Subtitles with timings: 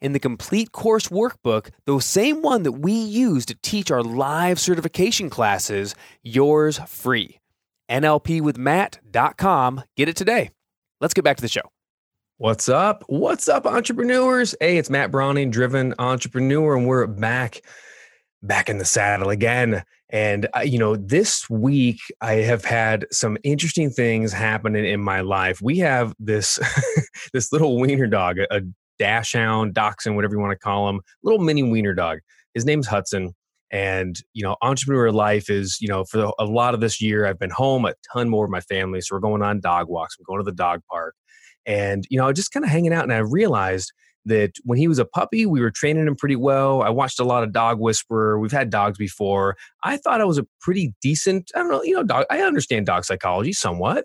[0.00, 4.58] in the complete course workbook, the same one that we use to teach our live
[4.58, 7.40] certification classes, yours free.
[7.90, 9.82] NLPwithmatt.com.
[9.96, 10.50] Get it today.
[11.00, 11.62] Let's get back to the show.
[12.38, 13.04] What's up?
[13.08, 14.54] What's up, entrepreneurs?
[14.60, 17.60] Hey, it's Matt Browning, driven entrepreneur, and we're back,
[18.42, 19.84] back in the saddle again.
[20.08, 25.20] And uh, you know, this week I have had some interesting things happening in my
[25.20, 25.60] life.
[25.60, 26.58] We have this
[27.32, 28.62] this little wiener dog, a,
[29.00, 32.18] a dachshund, dachshund, whatever you want to call him, little mini wiener dog.
[32.54, 33.34] His name's Hudson.
[33.72, 37.38] And you know, entrepreneur life is you know for a lot of this year I've
[37.38, 40.16] been home a ton more with my family, so we're going on dog walks.
[40.18, 41.14] I'm going to the dog park,
[41.66, 43.04] and you know, just kind of hanging out.
[43.04, 43.92] And I realized
[44.26, 46.82] that when he was a puppy, we were training him pretty well.
[46.82, 48.38] I watched a lot of Dog Whisperer.
[48.38, 49.56] We've had dogs before.
[49.82, 52.26] I thought I was a pretty decent, I don't know, you know, dog.
[52.30, 54.04] I understand dog psychology somewhat.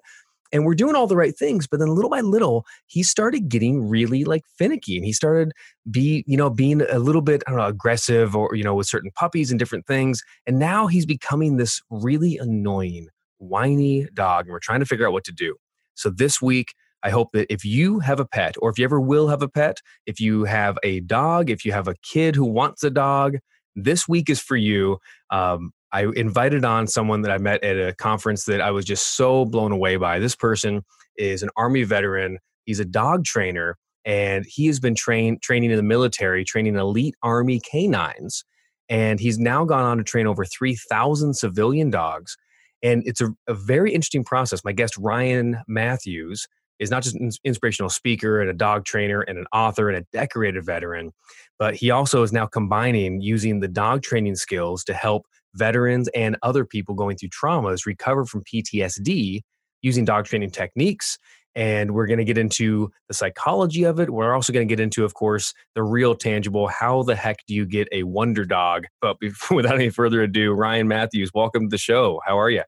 [0.55, 3.89] And we're doing all the right things, but then little by little, he started getting
[3.89, 5.51] really like finicky, and he started
[5.91, 8.87] be you know being a little bit I don't know aggressive or you know with
[8.87, 10.21] certain puppies and different things.
[10.47, 15.11] And now he's becoming this really annoying, whiny dog, and we're trying to figure out
[15.11, 15.57] what to do.
[15.95, 16.73] So this week,
[17.03, 19.49] I hope that if you have a pet, or if you ever will have a
[19.49, 23.39] pet, if you have a dog, if you have a kid who wants a dog,
[23.75, 24.99] this week is for you.
[25.31, 29.15] Um, I invited on someone that I met at a conference that I was just
[29.15, 30.19] so blown away by.
[30.19, 30.83] This person
[31.15, 32.39] is an Army veteran.
[32.65, 37.15] He's a dog trainer, and he has been trained training in the military, training elite
[37.23, 38.43] Army canines.
[38.89, 42.35] And he's now gone on to train over 3,000 civilian dogs.
[42.83, 44.65] And it's a, a very interesting process.
[44.65, 46.45] My guest, Ryan Matthews,
[46.77, 50.05] is not just an inspirational speaker and a dog trainer and an author and a
[50.11, 51.13] decorated veteran,
[51.57, 56.37] but he also is now combining using the dog training skills to help veterans and
[56.43, 59.41] other people going through traumas recover from PTSD
[59.81, 61.17] using dog training techniques.
[61.57, 64.09] And we're going to get into the psychology of it.
[64.09, 67.53] We're also going to get into, of course, the real tangible how the heck do
[67.53, 68.85] you get a wonder dog?
[68.99, 72.19] But before, without any further ado, Ryan Matthews, welcome to the show.
[72.25, 72.63] How are you?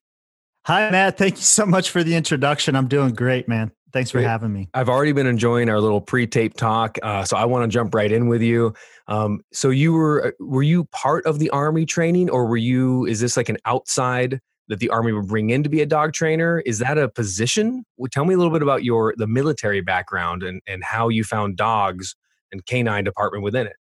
[0.65, 1.17] Hi, Matt.
[1.17, 2.75] Thank you so much for the introduction.
[2.75, 3.71] I'm doing great, man.
[3.97, 4.69] Thanks for having me.
[4.75, 8.11] I've already been enjoying our little pre-tape talk, uh, so I want to jump right
[8.11, 8.75] in with you.
[9.07, 13.07] Um, so you were uh, were you part of the army training, or were you?
[13.07, 16.13] Is this like an outside that the army would bring in to be a dog
[16.13, 16.61] trainer?
[16.63, 17.85] Is that a position?
[17.97, 21.23] Well, tell me a little bit about your the military background and and how you
[21.23, 22.15] found dogs
[22.51, 23.77] and canine department within it.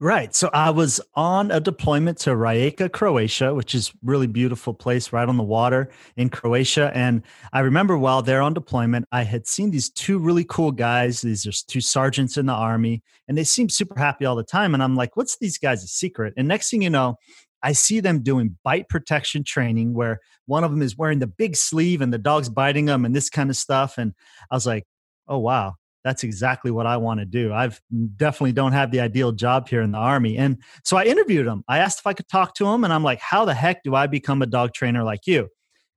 [0.00, 0.32] Right.
[0.32, 5.28] So I was on a deployment to Rijeka, Croatia, which is really beautiful place right
[5.28, 6.92] on the water in Croatia.
[6.94, 7.22] And
[7.52, 11.20] I remember while there on deployment, I had seen these two really cool guys.
[11.20, 14.72] These are two sergeants in the army, and they seemed super happy all the time.
[14.72, 16.32] And I'm like, what's these guys' secret?
[16.36, 17.16] And next thing you know,
[17.64, 21.56] I see them doing bite protection training where one of them is wearing the big
[21.56, 23.98] sleeve and the dog's biting them and this kind of stuff.
[23.98, 24.14] And
[24.48, 24.84] I was like,
[25.26, 25.74] oh, wow,
[26.08, 27.52] that's exactly what I want to do.
[27.52, 30.38] I've mm, definitely don't have the ideal job here in the army.
[30.38, 31.64] And so I interviewed him.
[31.68, 33.94] I asked if I could talk to him and I'm like, how the heck do
[33.94, 35.48] I become a dog trainer like you?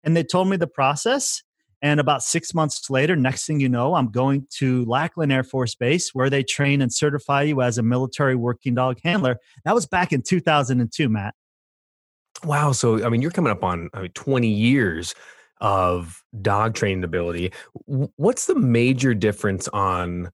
[0.03, 1.41] And they told me the process.
[1.81, 5.75] And about six months later, next thing you know, I'm going to Lackland Air Force
[5.75, 9.37] Base where they train and certify you as a military working dog handler.
[9.63, 11.35] That was back in 2002, Matt.
[12.43, 12.73] Wow.
[12.73, 15.15] So, I mean, you're coming up on I mean, 20 years
[15.61, 17.53] of dog training ability.
[17.85, 20.31] What's the major difference on?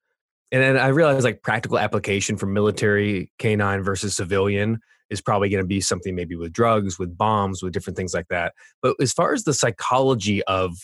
[0.52, 4.80] And I realize like practical application for military canine versus civilian
[5.10, 8.28] is probably going to be something maybe with drugs, with bombs, with different things like
[8.30, 8.54] that.
[8.82, 10.76] But as far as the psychology of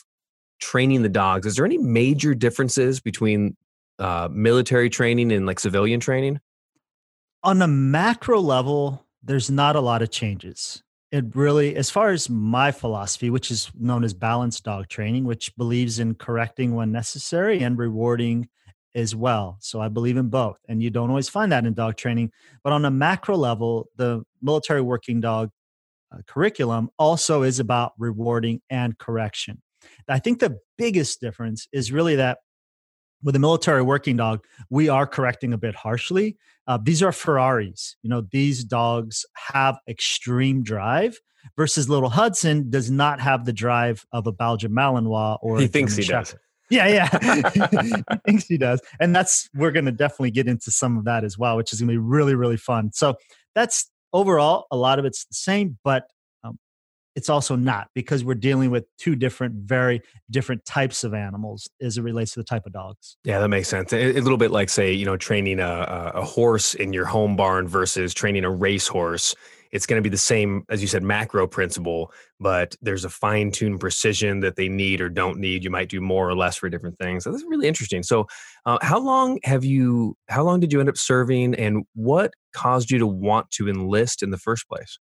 [0.59, 3.55] training the dogs, is there any major differences between
[3.99, 6.39] uh, military training and like civilian training?
[7.43, 10.82] On a macro level, there's not a lot of changes
[11.13, 15.55] it really as far as my philosophy which is known as balanced dog training which
[15.55, 18.49] believes in correcting when necessary and rewarding
[18.95, 19.57] as well.
[19.59, 20.57] So I believe in both.
[20.67, 22.31] And you don't always find that in dog training.
[22.63, 25.49] But on a macro level, the military working dog
[26.11, 29.61] uh, curriculum also is about rewarding and correction.
[30.07, 32.39] I think the biggest difference is really that
[33.23, 36.37] with a military working dog, we are correcting a bit harshly.
[36.67, 37.95] Uh, these are Ferraris.
[38.03, 41.17] You know, these dogs have extreme drive
[41.57, 45.95] versus little Hudson does not have the drive of a Belgian Malinois or he thinks
[45.95, 46.33] he Shepherd.
[46.33, 46.39] does.
[46.69, 47.49] Yeah, yeah.
[47.83, 48.81] he thinks he does.
[48.99, 51.79] And that's we're going to definitely get into some of that as well, which is
[51.79, 52.91] going to be really really fun.
[52.93, 53.15] So,
[53.55, 56.05] that's overall a lot of it's the same, but
[57.15, 60.01] it's also not because we're dealing with two different, very
[60.31, 63.17] different types of animals as it relates to the type of dogs.
[63.23, 63.93] Yeah, that makes sense.
[63.93, 67.35] A, a little bit like, say, you know, training a, a horse in your home
[67.35, 69.35] barn versus training a racehorse.
[69.71, 73.51] It's going to be the same, as you said, macro principle, but there's a fine
[73.51, 75.63] tuned precision that they need or don't need.
[75.63, 77.23] You might do more or less for different things.
[77.23, 78.03] So this is really interesting.
[78.03, 78.27] So,
[78.67, 80.15] uh, how long have you?
[80.29, 84.21] How long did you end up serving, and what caused you to want to enlist
[84.21, 84.99] in the first place?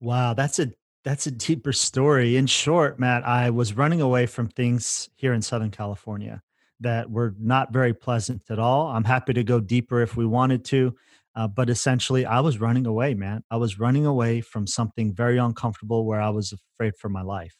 [0.00, 0.68] Wow, that's a
[1.08, 2.36] that's a deeper story.
[2.36, 6.42] In short, Matt, I was running away from things here in Southern California
[6.80, 8.88] that were not very pleasant at all.
[8.88, 10.94] I'm happy to go deeper if we wanted to.
[11.34, 13.42] Uh, but essentially, I was running away, man.
[13.50, 17.56] I was running away from something very uncomfortable where I was afraid for my life.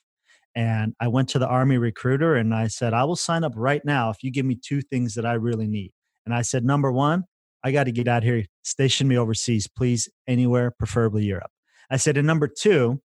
[0.55, 3.83] And I went to the Army recruiter and I said, I will sign up right
[3.83, 5.93] now if you give me two things that I really need.
[6.27, 7.25] And I said, number one,
[7.65, 11.50] I got to get out here, station me overseas, please, anywhere, preferably Europe.
[11.91, 13.00] I said, and number two,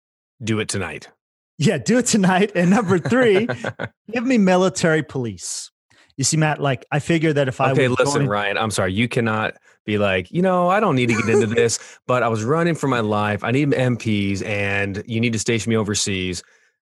[0.43, 1.09] do it tonight.
[1.57, 2.51] Yeah, do it tonight.
[2.55, 3.47] And number three,
[4.11, 5.71] give me military police.
[6.15, 9.07] You see, Matt, like I figure that if I okay, listen, Ryan, I'm sorry, you
[9.07, 9.55] cannot
[9.85, 12.75] be like, you know, I don't need to get into this, but I was running
[12.75, 13.43] for my life.
[13.43, 16.43] I need MPs, and you need to station me overseas.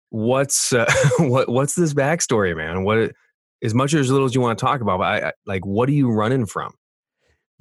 [0.10, 2.84] What's uh, what What's this backstory, man?
[2.84, 3.12] What
[3.64, 5.66] as much or as little as you want to talk about, but I, I like,
[5.66, 6.74] what are you running from?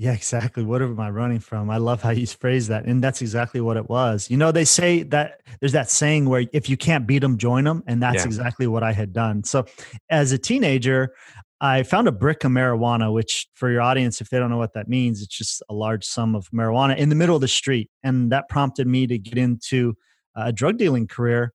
[0.00, 0.62] Yeah, exactly.
[0.62, 1.70] What am I running from?
[1.70, 2.84] I love how you phrase that.
[2.84, 4.30] And that's exactly what it was.
[4.30, 7.64] You know, they say that there's that saying where if you can't beat them, join
[7.64, 7.82] them.
[7.88, 8.26] And that's yeah.
[8.26, 9.42] exactly what I had done.
[9.42, 9.66] So
[10.08, 11.12] as a teenager,
[11.60, 14.74] I found a brick of marijuana, which for your audience, if they don't know what
[14.74, 17.90] that means, it's just a large sum of marijuana in the middle of the street.
[18.04, 19.94] And that prompted me to get into
[20.36, 21.52] a drug dealing career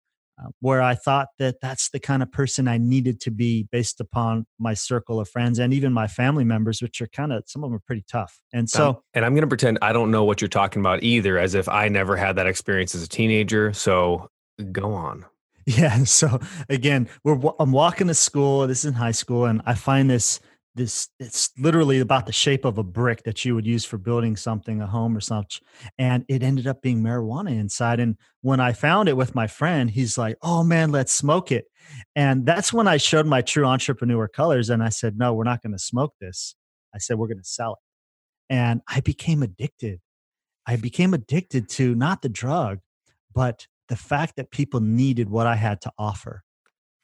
[0.60, 4.46] where I thought that that's the kind of person I needed to be based upon
[4.60, 7.70] my circle of friends and even my family members, which are kind of some of
[7.70, 8.42] them are pretty tough.
[8.54, 11.04] And so, um, and I'm going to pretend I don't know what you're talking about
[11.04, 13.74] either, as if I never had that experience as a teenager.
[13.74, 14.30] So
[14.72, 15.26] go on.
[15.66, 16.04] Yeah.
[16.04, 18.68] So again, we're I'm walking to school.
[18.68, 20.42] This is in high school, and I find this
[20.76, 24.36] this it's literally about the shape of a brick that you would use for building
[24.36, 25.62] something a home or such
[26.00, 29.92] and it ended up being marijuana inside and when i found it with my friend
[29.92, 31.66] he's like oh man let's smoke it.
[32.16, 35.62] And that's when i showed my true entrepreneur colors and i said no we're not
[35.62, 36.56] going to smoke this.
[36.94, 38.54] I said we're going to sell it.
[38.54, 40.00] And i became addicted.
[40.66, 42.80] I became addicted to not the drug
[43.34, 46.44] but the fact that people needed what i had to offer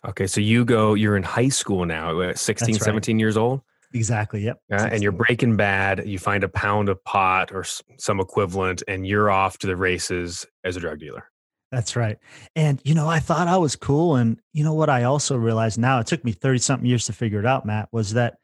[0.07, 2.81] Okay, so you go, you're in high school now, uh, 16, right.
[2.81, 3.61] 17 years old?
[3.93, 4.43] Exactly.
[4.43, 4.61] Yep.
[4.71, 6.07] Uh, and you're breaking bad.
[6.07, 7.65] You find a pound of pot or
[7.97, 11.25] some equivalent, and you're off to the races as a drug dealer.
[11.71, 12.17] That's right.
[12.55, 14.15] And, you know, I thought I was cool.
[14.15, 17.13] And, you know, what I also realized now, it took me 30 something years to
[17.13, 18.37] figure it out, Matt, was that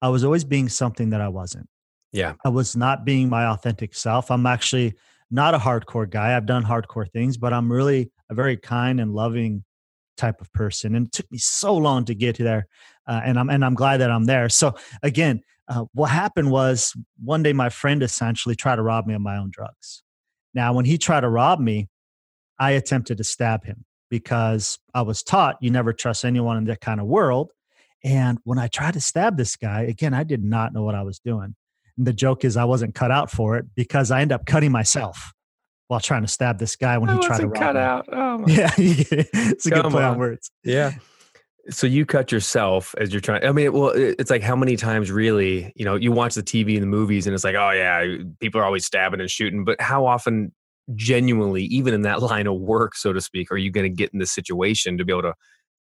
[0.00, 1.68] I was always being something that I wasn't.
[2.12, 2.34] Yeah.
[2.44, 4.30] I was not being my authentic self.
[4.30, 4.94] I'm actually
[5.30, 6.36] not a hardcore guy.
[6.36, 9.64] I've done hardcore things, but I'm really a very kind and loving
[10.16, 12.66] type of person and it took me so long to get there
[13.06, 14.48] uh, and i'm and i'm glad that i'm there.
[14.48, 16.92] So again uh, what happened was
[17.22, 20.02] one day my friend essentially tried to rob me of my own drugs.
[20.54, 21.88] Now when he tried to rob me
[22.58, 26.80] i attempted to stab him because i was taught you never trust anyone in that
[26.80, 27.50] kind of world
[28.04, 31.02] and when i tried to stab this guy again i did not know what i
[31.02, 31.54] was doing.
[31.96, 34.72] And the joke is i wasn't cut out for it because i end up cutting
[34.72, 35.32] myself
[35.92, 38.08] while trying to stab this guy when he tried to cut out.
[38.10, 40.12] Oh yeah, it's a Come good play on.
[40.12, 40.50] on words.
[40.64, 40.92] Yeah.
[41.68, 43.44] So you cut yourself as you're trying.
[43.44, 46.74] I mean, well, it's like how many times really, you know, you watch the TV
[46.74, 49.66] and the movies, and it's like, oh yeah, people are always stabbing and shooting.
[49.66, 50.54] But how often,
[50.94, 54.14] genuinely, even in that line of work, so to speak, are you going to get
[54.14, 55.34] in this situation to be able to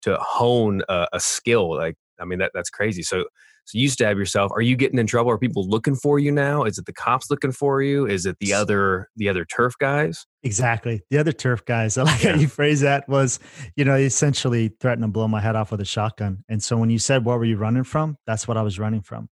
[0.04, 1.76] to hone a, a skill?
[1.76, 3.04] Like, I mean, that that's crazy.
[3.04, 3.26] So
[3.68, 4.50] so you stab yourself.
[4.54, 5.30] Are you getting in trouble?
[5.30, 6.64] Are people looking for you now?
[6.64, 8.06] Is it the cops looking for you?
[8.08, 10.26] Is it the other the other turf guys?
[10.42, 11.02] Exactly.
[11.10, 11.98] The other turf guys.
[11.98, 12.32] I like yeah.
[12.32, 13.40] how you phrase that was,
[13.76, 16.46] you know, essentially threatened to blow my head off with a shotgun.
[16.48, 18.18] And so when you said what were you running from?
[18.26, 19.28] That's what I was running from.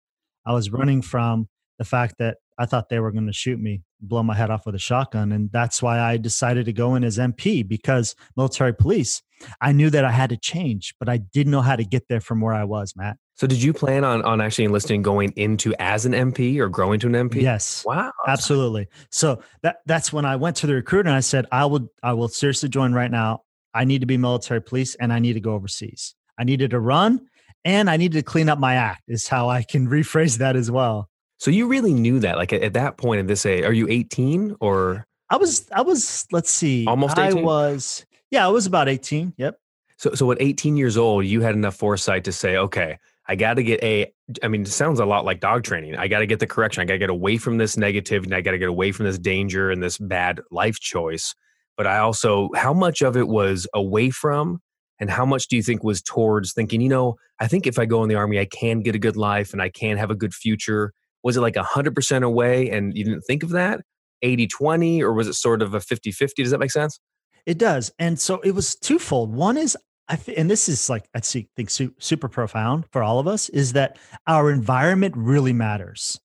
[0.45, 1.47] I was running from
[1.79, 4.65] the fact that I thought they were going to shoot me blow my head off
[4.65, 5.31] with a shotgun.
[5.31, 9.21] And that's why I decided to go in as MP because military police.
[9.59, 12.21] I knew that I had to change, but I didn't know how to get there
[12.21, 13.17] from where I was, Matt.
[13.35, 17.01] So did you plan on on actually enlisting going into as an MP or growing
[17.01, 17.41] to an MP?
[17.41, 17.83] Yes.
[17.85, 18.11] Wow.
[18.25, 18.87] Absolutely.
[19.11, 22.13] So that that's when I went to the recruiter and I said, I will I
[22.13, 23.41] will seriously join right now.
[23.73, 26.15] I need to be military police and I need to go overseas.
[26.39, 27.27] I needed to run
[27.65, 30.71] and I needed to clean up my act, is how I can rephrase that as
[30.71, 31.09] well.
[31.37, 34.55] So you really knew that, like at that point in this age, are you 18
[34.59, 35.05] or?
[35.29, 36.85] I was, I was, let's see.
[36.87, 37.39] Almost 18?
[37.39, 39.33] I was, yeah, I was about 18.
[39.37, 39.59] Yep.
[39.97, 43.55] So, so at 18 years old, you had enough foresight to say, okay, I got
[43.55, 44.13] to get a,
[44.43, 45.95] I mean, it sounds a lot like dog training.
[45.95, 46.81] I got to get the correction.
[46.81, 48.33] I got to get away from this negativity.
[48.33, 51.33] I got to get away from this danger and this bad life choice.
[51.75, 54.61] But I also, how much of it was away from
[54.99, 57.85] and how much do you think was towards thinking, you know, I think if I
[57.85, 60.15] go in the army, I can get a good life and I can have a
[60.15, 60.93] good future?
[61.25, 63.81] Was it like 100% away and you didn't think of that?
[64.21, 66.43] 80 20, or was it sort of a 50 50?
[66.43, 66.99] Does that make sense?
[67.45, 67.91] It does.
[67.99, 69.35] And so it was twofold.
[69.35, 69.75] One is,
[70.07, 73.97] I and this is like, I think super profound for all of us, is that
[74.27, 76.17] our environment really matters.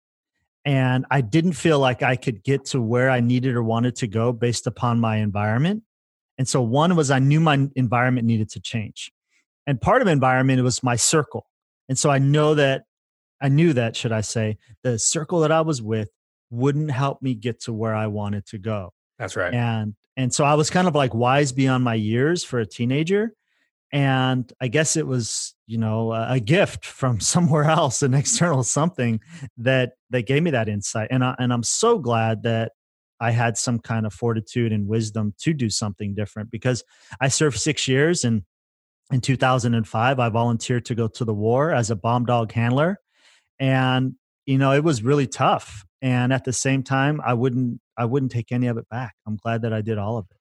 [0.64, 4.06] And I didn't feel like I could get to where I needed or wanted to
[4.06, 5.82] go based upon my environment.
[6.36, 9.10] And so one was I knew my environment needed to change.
[9.66, 11.46] And part of environment was my circle.
[11.88, 12.84] And so I know that
[13.40, 16.10] I knew that, should I say, the circle that I was with
[16.50, 18.92] wouldn't help me get to where I wanted to go.
[19.18, 19.52] That's right.
[19.52, 23.32] And and so I was kind of like wise beyond my years for a teenager.
[23.92, 29.20] And I guess it was, you know, a gift from somewhere else, an external something
[29.58, 31.08] that that gave me that insight.
[31.10, 32.72] And I, and I'm so glad that
[33.20, 36.82] I had some kind of fortitude and wisdom to do something different because
[37.20, 38.42] I served six years and
[39.12, 42.99] in 2005 I volunteered to go to the war as a bomb dog handler
[43.60, 44.14] and
[44.46, 48.32] you know it was really tough and at the same time I wouldn't I wouldn't
[48.32, 49.14] take any of it back.
[49.26, 50.36] I'm glad that I did all of it.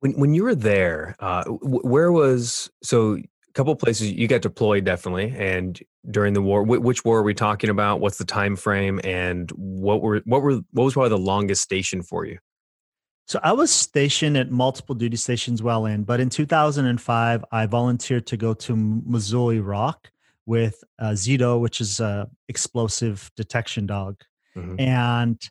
[0.00, 4.84] When when you were there, uh, where was so a couple places you got deployed
[4.84, 5.80] definitely and
[6.10, 10.00] during the war which war are we talking about what's the time frame and what
[10.00, 12.38] were what were what was probably the longest station for you
[13.26, 18.24] so i was stationed at multiple duty stations while in but in 2005 i volunteered
[18.24, 20.12] to go to mosul iraq
[20.50, 24.16] with uh, zito which is a explosive detection dog
[24.56, 24.74] mm-hmm.
[24.78, 25.48] and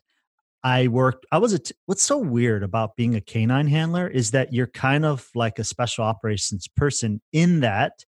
[0.62, 4.32] I worked, I was a, t- what's so weird about being a canine handler is
[4.32, 8.04] that you're kind of like a special operations person in that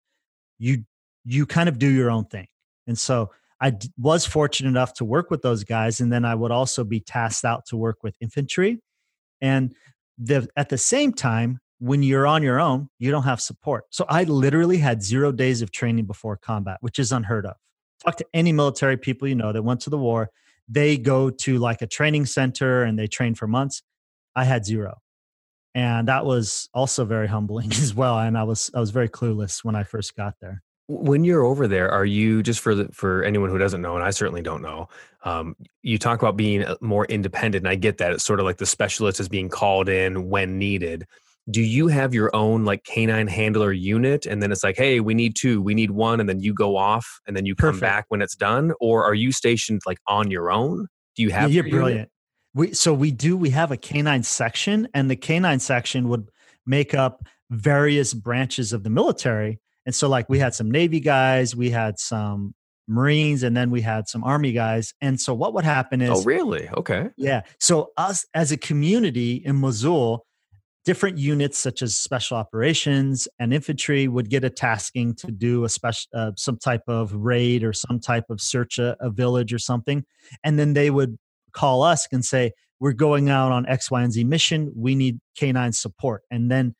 [0.58, 0.84] you,
[1.24, 2.46] you kind of do your own thing.
[2.86, 6.00] And so I d- was fortunate enough to work with those guys.
[6.00, 8.80] And then I would also be tasked out to work with infantry.
[9.40, 9.74] And
[10.18, 13.84] the, at the same time, when you're on your own, you don't have support.
[13.90, 17.56] So I literally had zero days of training before combat, which is unheard of.
[18.04, 20.30] Talk to any military people you know that went to the war
[20.68, 23.82] they go to like a training center and they train for months.
[24.34, 24.98] I had zero.
[25.74, 28.18] And that was also very humbling as well.
[28.18, 30.62] And I was I was very clueless when I first got there.
[30.88, 34.04] When you're over there, are you just for the, for anyone who doesn't know, and
[34.04, 34.88] I certainly don't know,
[35.24, 38.12] um, you talk about being uh, more independent, and I get that.
[38.12, 41.06] It's sort of like the specialist is being called in when needed
[41.50, 44.26] do you have your own like canine handler unit?
[44.26, 46.76] And then it's like hey we need two we need one and then you go
[46.76, 47.80] off and then you come Perfect.
[47.80, 48.72] back when it's done?
[48.80, 50.86] Or are you stationed like on your own?
[51.16, 52.10] Do you have yeah, you're brilliant unit?
[52.54, 56.28] we so we do we have a canine section and the canine section would
[56.66, 59.60] make up various branches of the military.
[59.84, 62.54] And so like we had some navy guys we had some
[62.88, 64.92] marines and then we had some army guys.
[65.00, 66.68] And so what would happen oh, is oh really?
[66.68, 67.08] Okay.
[67.16, 67.42] Yeah.
[67.58, 70.26] So us as a community in mosul
[70.84, 75.68] different units such as special operations and infantry would get a tasking to do a
[75.68, 79.58] special uh, some type of raid or some type of search a, a, village or
[79.58, 80.04] something.
[80.42, 81.18] And then they would
[81.52, 84.72] call us and say we're going out on x y and z mission.
[84.74, 86.22] We need canine support.
[86.30, 86.74] And then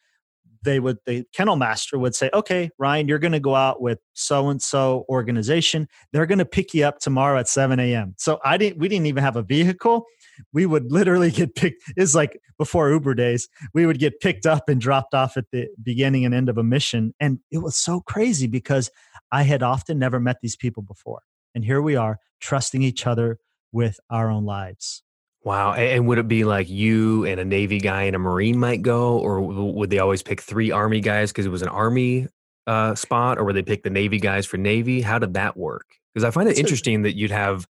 [0.65, 3.99] they would the kennel master would say okay ryan you're going to go out with
[4.15, 5.89] so and so organization.
[6.13, 9.07] They're going to pick you up tomorrow at 7 a.m so i didn't we didn't
[9.07, 10.07] even have a vehicle
[10.53, 14.69] we would literally get picked it's like before uber days we would get picked up
[14.69, 18.01] and dropped off at the beginning and end of a mission and it was so
[18.01, 18.91] crazy because
[19.31, 21.23] i had often never met these people before
[21.55, 23.39] and here we are trusting each other
[23.73, 25.03] with our own lives
[25.45, 25.73] Wow.
[25.73, 29.19] And would it be like you and a Navy guy and a Marine might go,
[29.19, 32.29] or would they always pick three Army guys because it was an Army
[32.67, 35.01] uh, spot, or would they pick the Navy guys for Navy?
[35.01, 35.97] How did that work?
[36.15, 37.67] Because I find it interesting that you'd have,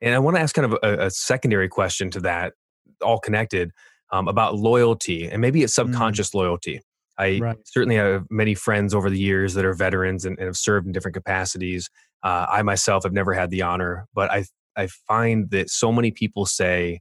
[0.00, 2.54] and I want to ask kind of a, a secondary question to that,
[3.02, 3.72] all connected,
[4.12, 5.76] um, about loyalty and maybe it's mm.
[5.76, 6.34] subconscious mm.
[6.34, 6.80] loyalty.
[7.18, 7.56] I right.
[7.64, 10.92] certainly have many friends over the years that are veterans and, and have served in
[10.92, 11.90] different capacities.
[12.22, 14.44] Uh, I myself have never had the honor, but I
[14.76, 17.00] I find that so many people say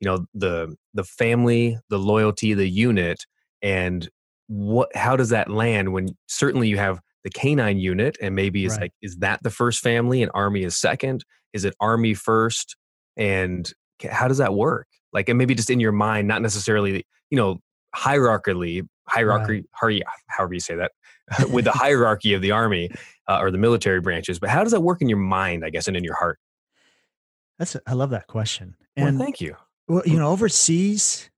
[0.00, 3.24] you know the the family the loyalty the unit
[3.62, 4.08] and
[4.48, 8.74] what how does that land when certainly you have the canine unit and maybe it's
[8.74, 8.82] right.
[8.82, 11.24] like is that the first family and army is second?
[11.52, 12.76] Is it army first?
[13.16, 13.70] And
[14.10, 14.86] how does that work?
[15.12, 17.58] Like and maybe just in your mind not necessarily you know
[17.94, 20.04] hierarchically hierarchy right.
[20.28, 20.92] however you say that
[21.50, 22.90] with the hierarchy of the army
[23.28, 25.88] uh, or the military branches but how does that work in your mind i guess
[25.88, 26.38] and in your heart?
[27.58, 29.56] That's a, I love that question and well, thank you.
[29.88, 31.30] well you know overseas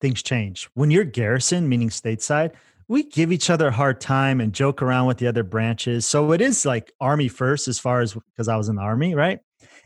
[0.00, 0.68] things change.
[0.74, 2.52] When you're garrison meaning stateside
[2.88, 6.32] we give each other a hard time and joke around with the other branches so
[6.32, 9.40] it is like army first as far as because i was in the army right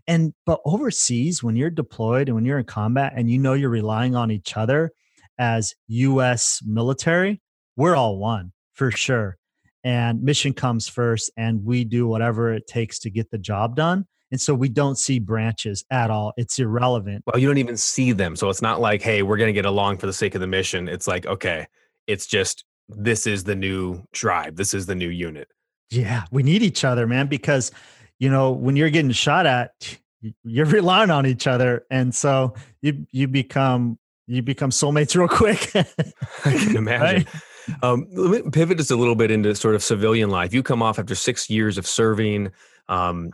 [0.07, 3.71] and but overseas, when you're deployed and when you're in combat and you know you're
[3.71, 4.93] relying on each other
[5.39, 7.41] as US military,
[7.77, 9.37] we're all one for sure.
[9.83, 14.07] And mission comes first, and we do whatever it takes to get the job done.
[14.31, 16.33] And so we don't see branches at all.
[16.37, 17.25] It's irrelevant.
[17.27, 18.37] Well, you don't even see them.
[18.37, 20.47] So it's not like, hey, we're going to get along for the sake of the
[20.47, 20.89] mission.
[20.89, 21.67] It's like, okay,
[22.07, 22.65] it's just
[22.97, 24.57] this is the new tribe.
[24.57, 25.49] This is the new unit.
[25.91, 27.73] Yeah, we need each other, man, because
[28.19, 29.99] you know, when you're getting shot at,
[30.45, 35.75] you're relying on each other, and so you you become you become soulmates real quick.
[36.45, 37.27] I can imagine.
[37.27, 37.83] Right?
[37.83, 40.55] Um, let me pivot just a little bit into sort of civilian life.
[40.55, 42.53] You come off after six years of serving.
[42.89, 43.31] Um,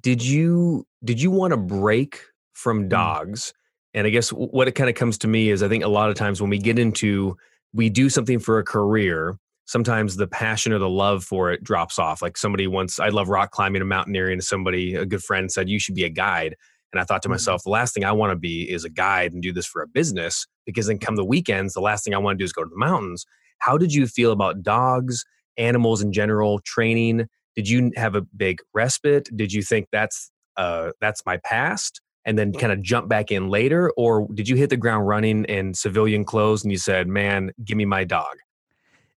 [0.00, 2.20] did you did you want to break
[2.52, 2.88] from hmm.
[2.88, 3.54] dogs?
[3.94, 6.10] And I guess what it kind of comes to me is I think a lot
[6.10, 7.36] of times when we get into
[7.76, 11.98] we do something for a career sometimes the passion or the love for it drops
[11.98, 12.22] off.
[12.22, 15.68] Like somebody once, I love rock climbing and mountaineering, and somebody, a good friend, said,
[15.68, 16.56] You should be a guide.
[16.92, 17.32] And I thought to mm-hmm.
[17.32, 19.82] myself, the last thing I want to be is a guide and do this for
[19.82, 22.52] a business because then come the weekends, the last thing I want to do is
[22.52, 23.26] go to the mountains.
[23.58, 25.24] How did you feel about dogs,
[25.58, 27.26] animals in general, training?
[27.54, 29.28] Did you have a big respite?
[29.34, 32.00] Did you think that's uh, that's my past?
[32.26, 32.58] And then mm.
[32.58, 36.24] kind of jump back in later, or did you hit the ground running in civilian
[36.24, 38.36] clothes and you said, "Man, give me my dog"?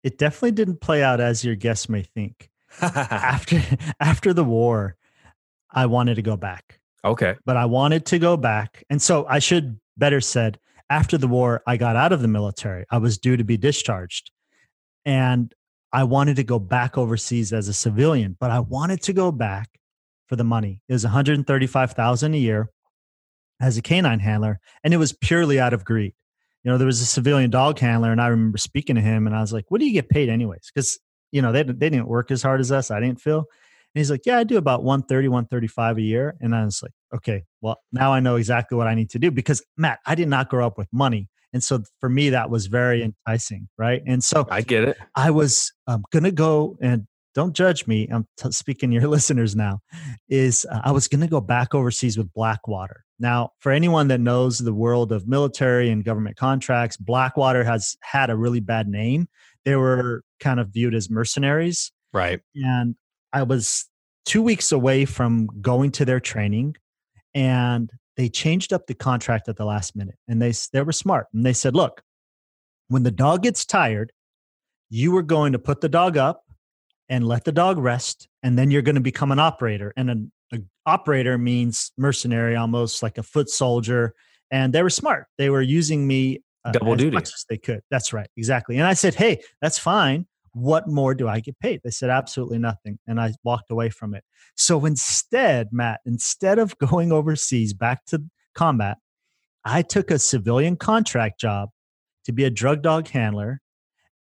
[0.03, 2.49] it definitely didn't play out as your guests may think.
[2.81, 3.61] after
[3.99, 4.95] after the war,
[5.71, 6.79] I wanted to go back.
[7.03, 7.35] Okay.
[7.45, 8.83] But I wanted to go back.
[8.89, 12.85] And so I should better said after the war, I got out of the military.
[12.89, 14.31] I was due to be discharged.
[15.05, 15.53] And
[15.91, 19.79] I wanted to go back overseas as a civilian, but I wanted to go back
[20.27, 20.83] for the money.
[20.87, 22.69] It was 135,000 a year
[23.59, 26.13] as a canine handler, and it was purely out of greed
[26.63, 29.35] you know, there was a civilian dog handler, and I remember speaking to him, and
[29.35, 30.99] I was like, "What do you get paid, anyways?" Because
[31.31, 32.91] you know they they didn't work as hard as us.
[32.91, 33.39] I didn't feel.
[33.39, 36.91] And he's like, "Yeah, I do about 130, 135 a year." And I was like,
[37.15, 40.27] "Okay, well, now I know exactly what I need to do." Because Matt, I did
[40.27, 44.03] not grow up with money, and so for me that was very enticing, right?
[44.05, 44.97] And so I get it.
[45.15, 48.09] I was um, gonna go and don't judge me.
[48.11, 49.79] I'm t- speaking to your listeners now.
[50.27, 53.05] Is uh, I was going to go back overseas with Blackwater.
[53.19, 58.29] Now, for anyone that knows the world of military and government contracts, Blackwater has had
[58.29, 59.27] a really bad name.
[59.65, 61.91] They were kind of viewed as mercenaries.
[62.13, 62.39] Right.
[62.55, 62.95] And
[63.33, 63.85] I was
[64.25, 66.75] two weeks away from going to their training,
[67.33, 70.15] and they changed up the contract at the last minute.
[70.27, 72.01] And they they were smart, and they said, "Look,
[72.87, 74.13] when the dog gets tired,
[74.89, 76.45] you are going to put the dog up
[77.09, 80.31] and let the dog rest and then you're going to become an operator and an
[80.85, 84.13] operator means mercenary almost like a foot soldier
[84.51, 85.27] and they were smart.
[85.37, 87.13] They were using me uh, double duty.
[87.13, 87.81] much as they could.
[87.91, 90.25] That's right exactly and i said hey that's fine.
[90.53, 91.81] What more do i get paid?
[91.83, 94.23] They said absolutely nothing and i walked away from it.
[94.55, 98.23] So instead matt instead of going overseas back to
[98.55, 98.97] combat
[99.63, 101.69] i took a civilian contract job
[102.25, 103.61] to be a drug dog handler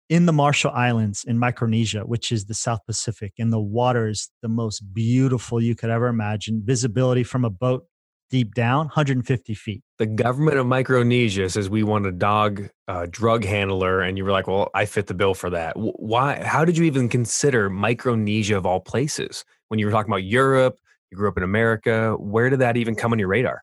[0.10, 4.30] in the Marshall Islands in Micronesia, which is the South Pacific, and the water is
[4.42, 6.62] the most beautiful you could ever imagine.
[6.64, 7.86] Visibility from a boat
[8.30, 9.84] deep down, 150 feet.
[9.98, 14.32] The government of Micronesia says we want a dog uh, drug handler, and you were
[14.32, 16.44] like, "Well, I fit the bill for that." Why?
[16.44, 20.78] How did you even consider Micronesia of all places when you were talking about Europe?
[21.12, 22.16] You grew up in America.
[22.20, 23.62] Where did that even come on your radar?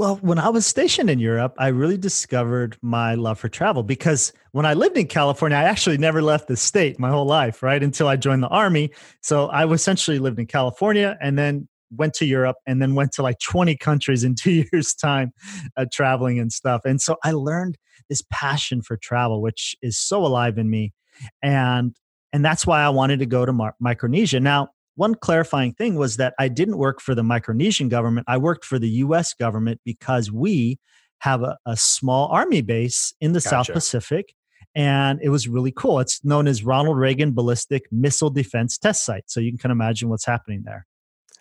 [0.00, 4.32] Well, when I was stationed in Europe, I really discovered my love for travel because
[4.52, 7.82] when I lived in California, I actually never left the state my whole life, right?
[7.82, 8.92] Until I joined the army.
[9.20, 13.22] So I essentially lived in California and then went to Europe and then went to
[13.22, 15.34] like 20 countries in two years' time
[15.76, 16.80] uh, traveling and stuff.
[16.86, 17.76] And so I learned
[18.08, 20.94] this passion for travel, which is so alive in me.
[21.42, 21.94] And
[22.32, 24.40] and that's why I wanted to go to Micronesia.
[24.40, 28.26] Now, one clarifying thing was that I didn't work for the Micronesian government.
[28.28, 30.78] I worked for the US government because we
[31.20, 33.48] have a, a small army base in the gotcha.
[33.48, 34.34] South Pacific.
[34.74, 35.98] And it was really cool.
[36.00, 39.24] It's known as Ronald Reagan Ballistic Missile Defense Test Site.
[39.26, 40.86] So you can kind of imagine what's happening there.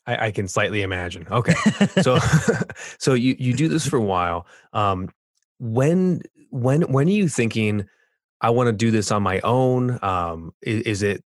[0.07, 1.27] I, I can slightly imagine.
[1.29, 1.53] Okay,
[2.01, 2.17] so
[2.97, 4.47] so you you do this for a while.
[4.73, 5.09] Um,
[5.59, 7.85] when when when are you thinking?
[8.41, 9.99] I want to do this on my own.
[10.01, 11.23] Um, is, is it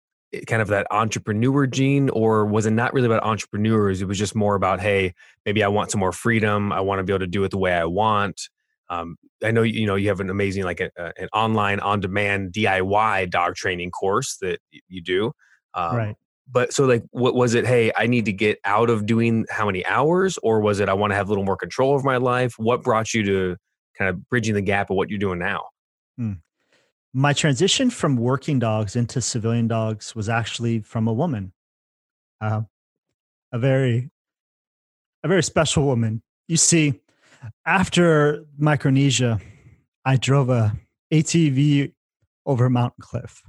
[0.48, 4.02] kind of that entrepreneur gene, or was it not really about entrepreneurs?
[4.02, 5.14] It was just more about, hey,
[5.46, 6.72] maybe I want some more freedom.
[6.72, 8.50] I want to be able to do it the way I want.
[8.90, 12.00] Um, I know you know you have an amazing like a, a, an online on
[12.00, 15.34] demand DIY dog training course that you do.
[15.74, 16.16] Um, right
[16.52, 19.66] but so like what was it hey i need to get out of doing how
[19.66, 22.18] many hours or was it i want to have a little more control of my
[22.18, 23.56] life what brought you to
[23.98, 25.66] kind of bridging the gap of what you're doing now
[26.18, 26.34] hmm.
[27.18, 31.52] My transition from working dogs into civilian dogs was actually from a woman
[32.42, 32.62] uh,
[33.52, 34.12] a very
[35.24, 36.22] a very special woman.
[36.48, 37.02] You see
[37.66, 39.40] after micronesia
[40.06, 40.78] i drove a
[41.12, 41.92] atv
[42.46, 43.42] over mountain cliff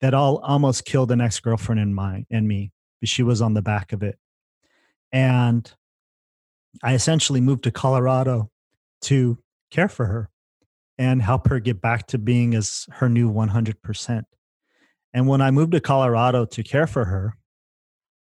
[0.00, 2.70] that all almost killed an ex-girlfriend in my and me
[3.00, 4.20] but she was on the back of it.
[5.10, 5.68] And
[6.84, 8.50] i essentially moved to colorado
[9.02, 9.36] to
[9.72, 10.30] care for her
[11.00, 14.22] and help her get back to being as her new 100%
[15.12, 17.36] and when i moved to colorado to care for her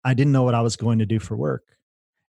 [0.06, 1.64] i didn't know what i was going to do for work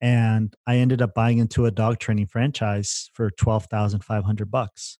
[0.01, 4.99] and i ended up buying into a dog training franchise for 12500 bucks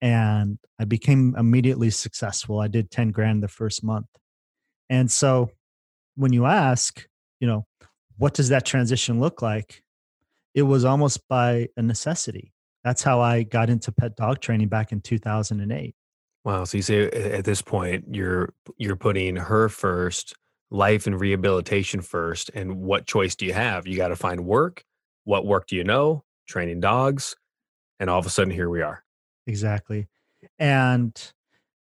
[0.00, 2.60] and I became immediately successful.
[2.60, 4.06] I did 10 grand the first month.
[4.88, 5.50] And so
[6.14, 7.06] when you ask,
[7.40, 7.66] you know,
[8.16, 9.82] what does that transition look like?
[10.54, 12.52] It was almost by a necessity.
[12.88, 15.94] That's how I got into pet dog training back in 2008.
[16.46, 16.64] Wow.
[16.64, 20.32] So you say at this point you're you're putting her first,
[20.70, 23.86] life and rehabilitation first, and what choice do you have?
[23.86, 24.84] You got to find work.
[25.24, 26.24] What work do you know?
[26.48, 27.36] Training dogs,
[28.00, 29.04] and all of a sudden here we are
[29.46, 30.08] exactly
[30.58, 31.34] and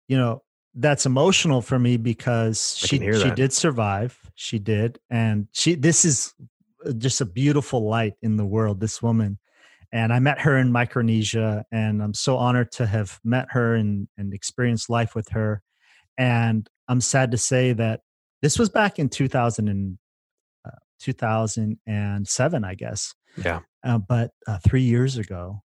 [0.06, 0.42] you know
[0.74, 6.34] that's emotional for me because she she did survive she did and she this is
[6.86, 9.38] uh, just a beautiful light in the world this woman
[9.92, 14.08] and i met her in micronesia and i'm so honored to have met her and
[14.16, 15.62] and experienced life with her
[16.18, 18.00] and i'm sad to say that
[18.42, 19.98] this was back in 2000 and,
[20.66, 25.62] uh, 2007 i guess yeah uh, but uh, three years ago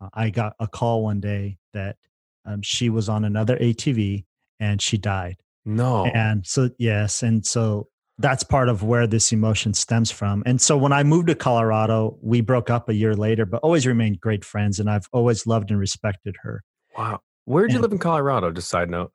[0.00, 1.96] uh, I got a call one day that
[2.44, 4.24] um, she was on another ATV
[4.60, 5.36] and she died.
[5.64, 6.06] No.
[6.06, 7.22] And so, yes.
[7.22, 10.42] And so that's part of where this emotion stems from.
[10.46, 13.86] And so when I moved to Colorado, we broke up a year later, but always
[13.86, 14.80] remained great friends.
[14.80, 16.62] And I've always loved and respected her.
[16.96, 17.20] Wow.
[17.44, 18.50] Where did you live in Colorado?
[18.50, 19.12] Just side note.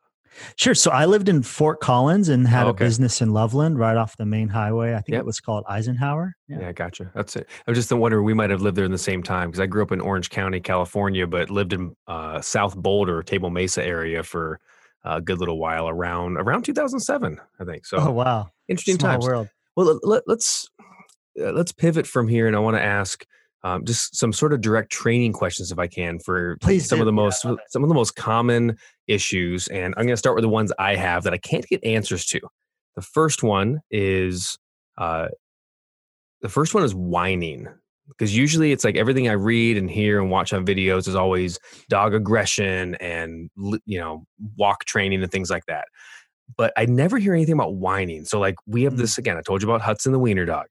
[0.55, 0.73] Sure.
[0.73, 2.85] So I lived in Fort Collins and had oh, okay.
[2.85, 4.93] a business in Loveland right off the main highway.
[4.93, 5.21] I think yep.
[5.21, 6.33] it was called Eisenhower.
[6.47, 6.59] Yeah.
[6.61, 7.11] yeah, gotcha.
[7.13, 7.49] That's it.
[7.67, 9.65] I was just wondering, we might have lived there in the same time because I
[9.65, 14.23] grew up in Orange County, California, but lived in uh, South Boulder, Table Mesa area
[14.23, 14.59] for
[15.03, 17.85] a good little while around around 2007, I think.
[17.85, 19.25] So, oh wow, interesting Small times.
[19.25, 19.49] World.
[19.75, 20.69] Well, let, let's
[21.39, 23.25] uh, let's pivot from here, and I want to ask
[23.63, 27.03] um, just some sort of direct training questions if I can for Please some do.
[27.03, 29.67] of the most yeah, some of the most common issues.
[29.67, 32.25] And I'm going to start with the ones I have that I can't get answers
[32.27, 32.39] to.
[32.95, 34.57] The first one is
[34.97, 35.27] uh,
[36.41, 37.67] the first one is whining
[38.17, 41.59] because usually it's like everything I read and hear and watch on videos is always
[41.89, 43.49] dog aggression and
[43.85, 44.25] you know
[44.57, 45.85] walk training and things like that.
[46.57, 48.25] But I never hear anything about whining.
[48.25, 48.97] So like we have mm.
[48.97, 49.37] this again.
[49.37, 50.67] I told you about Hudson the Wiener dog,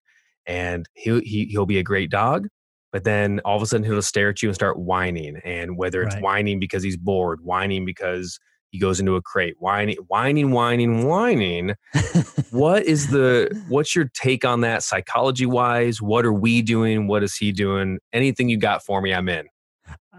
[0.46, 2.48] and he, he he'll be a great dog
[2.92, 6.02] but then all of a sudden he'll stare at you and start whining and whether
[6.02, 6.22] it's right.
[6.24, 8.38] whining because he's bored whining because
[8.70, 11.74] he goes into a crate whining whining whining whining
[12.50, 17.22] what is the what's your take on that psychology wise what are we doing what
[17.22, 19.46] is he doing anything you got for me i'm in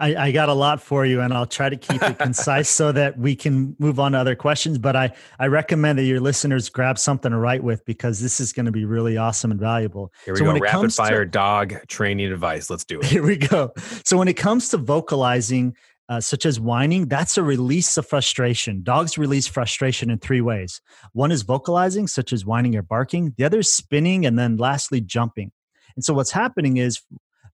[0.02, 2.92] I, I, got a lot for you, and I'll try to keep it concise so
[2.94, 4.80] that we can move on to other questions.
[4.80, 8.52] But I, I recommend that your listeners grab something to write with because this is
[8.52, 10.12] going to be really awesome and valuable.
[10.26, 10.58] Here we so go.
[10.58, 12.70] Rapid fire to, dog training advice.
[12.70, 13.06] Let's do it.
[13.06, 13.74] Here we go.
[14.04, 15.76] So when it comes to vocalizing,
[16.12, 18.84] uh, such as whining, that's a release of frustration.
[18.84, 20.82] Dogs release frustration in three ways.
[21.14, 23.34] One is vocalizing, such as whining or barking.
[23.38, 25.54] The other is spinning, and then lastly, jumping.
[25.96, 27.00] And so what's happening is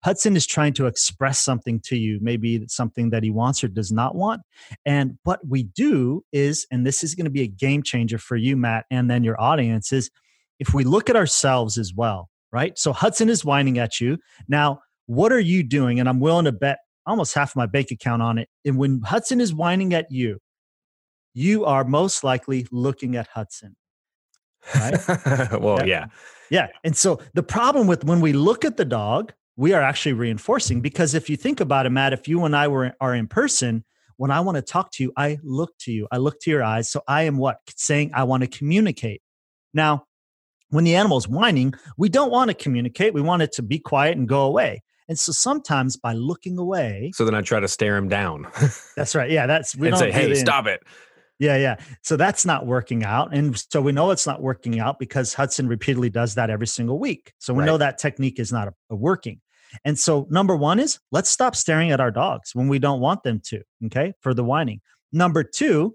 [0.02, 3.92] Hudson is trying to express something to you, maybe something that he wants or does
[3.92, 4.40] not want.
[4.86, 8.36] And what we do is, and this is going to be a game changer for
[8.36, 10.10] you, Matt, and then your audience, is
[10.58, 12.78] if we look at ourselves as well, right?
[12.78, 14.16] So Hudson is whining at you.
[14.48, 16.00] Now, what are you doing?
[16.00, 18.48] And I'm willing to bet almost half my bank account on it.
[18.64, 20.38] And when Hudson is whining at you,
[21.34, 23.76] you are most likely looking at Hudson.
[24.74, 24.98] Right?
[25.60, 25.86] well, yeah.
[25.86, 26.06] yeah.
[26.50, 26.68] Yeah.
[26.84, 30.80] And so the problem with when we look at the dog, we are actually reinforcing
[30.80, 33.84] because if you think about it, Matt, if you and I were are in person,
[34.16, 36.62] when I want to talk to you, I look to you, I look to your
[36.62, 36.90] eyes.
[36.90, 39.22] So I am what saying I want to communicate.
[39.74, 40.04] Now,
[40.70, 43.14] when the animal is whining, we don't want to communicate.
[43.14, 44.82] We want it to be quiet and go away.
[45.08, 47.12] And so sometimes by looking away.
[47.14, 48.48] So then I try to stare him down.
[48.96, 49.30] that's right.
[49.30, 49.46] Yeah.
[49.46, 50.82] That's we and say, hey, stop it.
[51.38, 51.76] Yeah, yeah.
[52.02, 53.34] So that's not working out.
[53.34, 56.98] And so we know it's not working out because Hudson repeatedly does that every single
[56.98, 57.32] week.
[57.38, 57.66] So we right.
[57.66, 59.40] know that technique is not a, a working.
[59.84, 63.22] And so number one is let's stop staring at our dogs when we don't want
[63.22, 63.62] them to.
[63.86, 64.14] Okay.
[64.20, 64.80] For the whining.
[65.12, 65.94] Number two,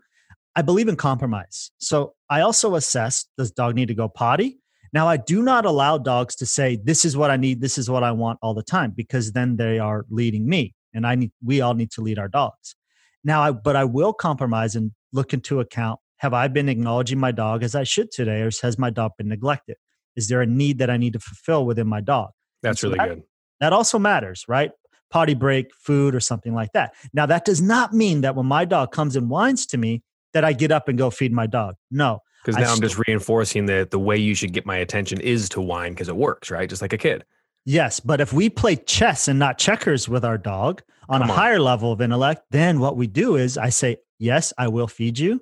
[0.55, 1.71] I believe in compromise.
[1.79, 4.59] So I also assess does dog need to go potty?
[4.93, 7.89] Now, I do not allow dogs to say, this is what I need, this is
[7.89, 10.75] what I want all the time, because then they are leading me.
[10.93, 12.75] And I need, we all need to lead our dogs.
[13.23, 17.31] Now, I, but I will compromise and look into account have I been acknowledging my
[17.31, 19.77] dog as I should today, or has my dog been neglected?
[20.15, 22.29] Is there a need that I need to fulfill within my dog?
[22.61, 23.23] That's so really that, good.
[23.59, 24.69] That also matters, right?
[25.09, 26.93] Potty break, food, or something like that.
[27.11, 30.45] Now, that does not mean that when my dog comes and whines to me, that
[30.45, 31.73] I get up and go feed my dog.
[31.89, 32.19] No.
[32.43, 35.47] Because now I am just reinforcing that the way you should get my attention is
[35.49, 36.67] to whine because it works, right?
[36.67, 37.23] Just like a kid.
[37.65, 41.33] Yes, but if we play chess and not checkers with our dog on Come a
[41.33, 41.37] on.
[41.37, 45.17] higher level of intellect, then what we do is I say, Yes, I will feed
[45.17, 45.41] you.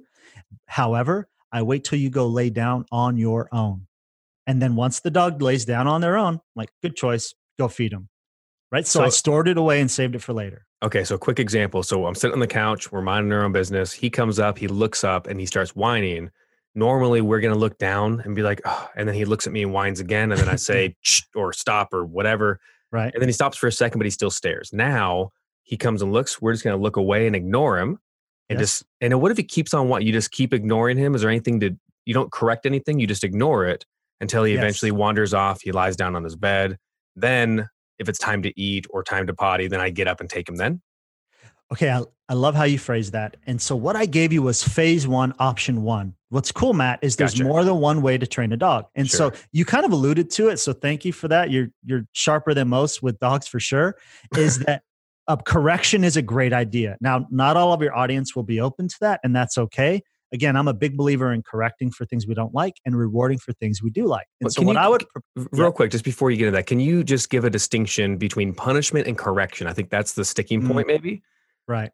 [0.66, 3.88] However, I wait till you go lay down on your own.
[4.48, 7.68] And then once the dog lays down on their own, I'm like, good choice, go
[7.68, 8.10] feed them.
[8.72, 8.88] Right.
[8.88, 10.66] So, so I stored it away and saved it for later.
[10.82, 11.04] Okay.
[11.04, 11.84] So, quick example.
[11.84, 13.92] So, I'm sitting on the couch, we're minding our own business.
[13.92, 16.30] He comes up, he looks up, and he starts whining.
[16.76, 19.54] Normally, we're going to look down and be like, oh, and then he looks at
[19.54, 20.32] me and whines again.
[20.32, 20.96] And then I say,
[21.36, 22.60] or stop or whatever.
[22.92, 23.14] Right.
[23.14, 24.72] And then he stops for a second, but he still stares.
[24.72, 25.32] Now
[25.64, 26.42] he comes and looks.
[26.42, 28.00] We're just going to look away and ignore him
[28.50, 28.70] and yes.
[28.70, 31.30] just and what if he keeps on what you just keep ignoring him is there
[31.30, 33.86] anything to you don't correct anything you just ignore it
[34.22, 34.60] until he yes.
[34.60, 36.78] eventually wanders off he lies down on his bed
[37.16, 40.30] then if it's time to eat or time to potty then i get up and
[40.30, 40.82] take him then
[41.72, 44.64] okay I, I love how you phrase that and so what i gave you was
[44.64, 47.44] phase one option one what's cool matt is there's gotcha.
[47.44, 49.32] more than one way to train a dog and sure.
[49.34, 52.54] so you kind of alluded to it so thank you for that you're you're sharper
[52.54, 53.96] than most with dogs for sure
[54.38, 54.84] is that
[55.30, 56.98] a correction is a great idea.
[57.00, 60.02] Now, not all of your audience will be open to that, and that's okay.
[60.34, 63.54] Again, I'm a big believer in correcting for things we don't like and rewarding for
[63.54, 64.26] things we do like.
[64.42, 65.06] And so, what you, I would
[65.52, 65.72] real yeah.
[65.72, 69.08] quick, just before you get into that, can you just give a distinction between punishment
[69.08, 69.68] and correction?
[69.68, 71.22] I think that's the sticking point, mm maybe.
[71.70, 71.92] Right.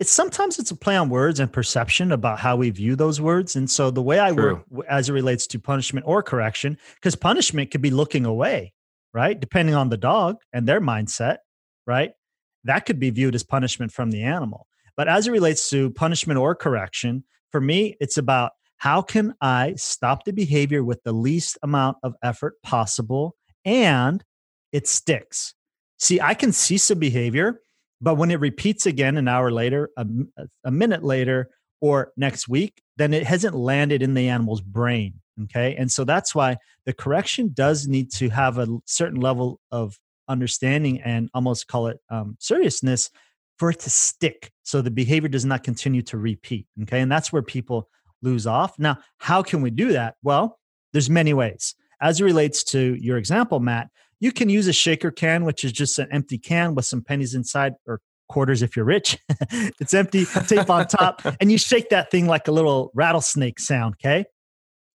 [0.00, 3.54] It's sometimes it's a play on words and perception about how we view those words.
[3.54, 4.64] And so the way I True.
[4.68, 8.72] work as it relates to punishment or correction, because punishment could be looking away,
[9.14, 9.38] right?
[9.38, 11.38] Depending on the dog and their mindset,
[11.86, 12.10] right?
[12.64, 14.66] that could be viewed as punishment from the animal.
[14.96, 19.74] But as it relates to punishment or correction, for me, it's about how can I
[19.76, 24.22] stop the behavior with the least amount of effort possible and
[24.72, 25.54] it sticks.
[25.98, 27.60] See, I can cease a behavior,
[28.00, 30.06] but when it repeats again an hour later, a,
[30.64, 35.14] a minute later, or next week, then it hasn't landed in the animal's brain.
[35.44, 35.74] Okay.
[35.76, 41.00] And so that's why the correction does need to have a certain level of understanding
[41.00, 43.10] and almost call it um, seriousness
[43.58, 47.32] for it to stick so the behavior does not continue to repeat okay and that's
[47.32, 47.88] where people
[48.22, 50.58] lose off now how can we do that well
[50.92, 53.88] there's many ways as it relates to your example matt
[54.20, 57.34] you can use a shaker can which is just an empty can with some pennies
[57.34, 59.18] inside or quarters if you're rich
[59.80, 63.94] it's empty tape on top and you shake that thing like a little rattlesnake sound
[63.94, 64.24] okay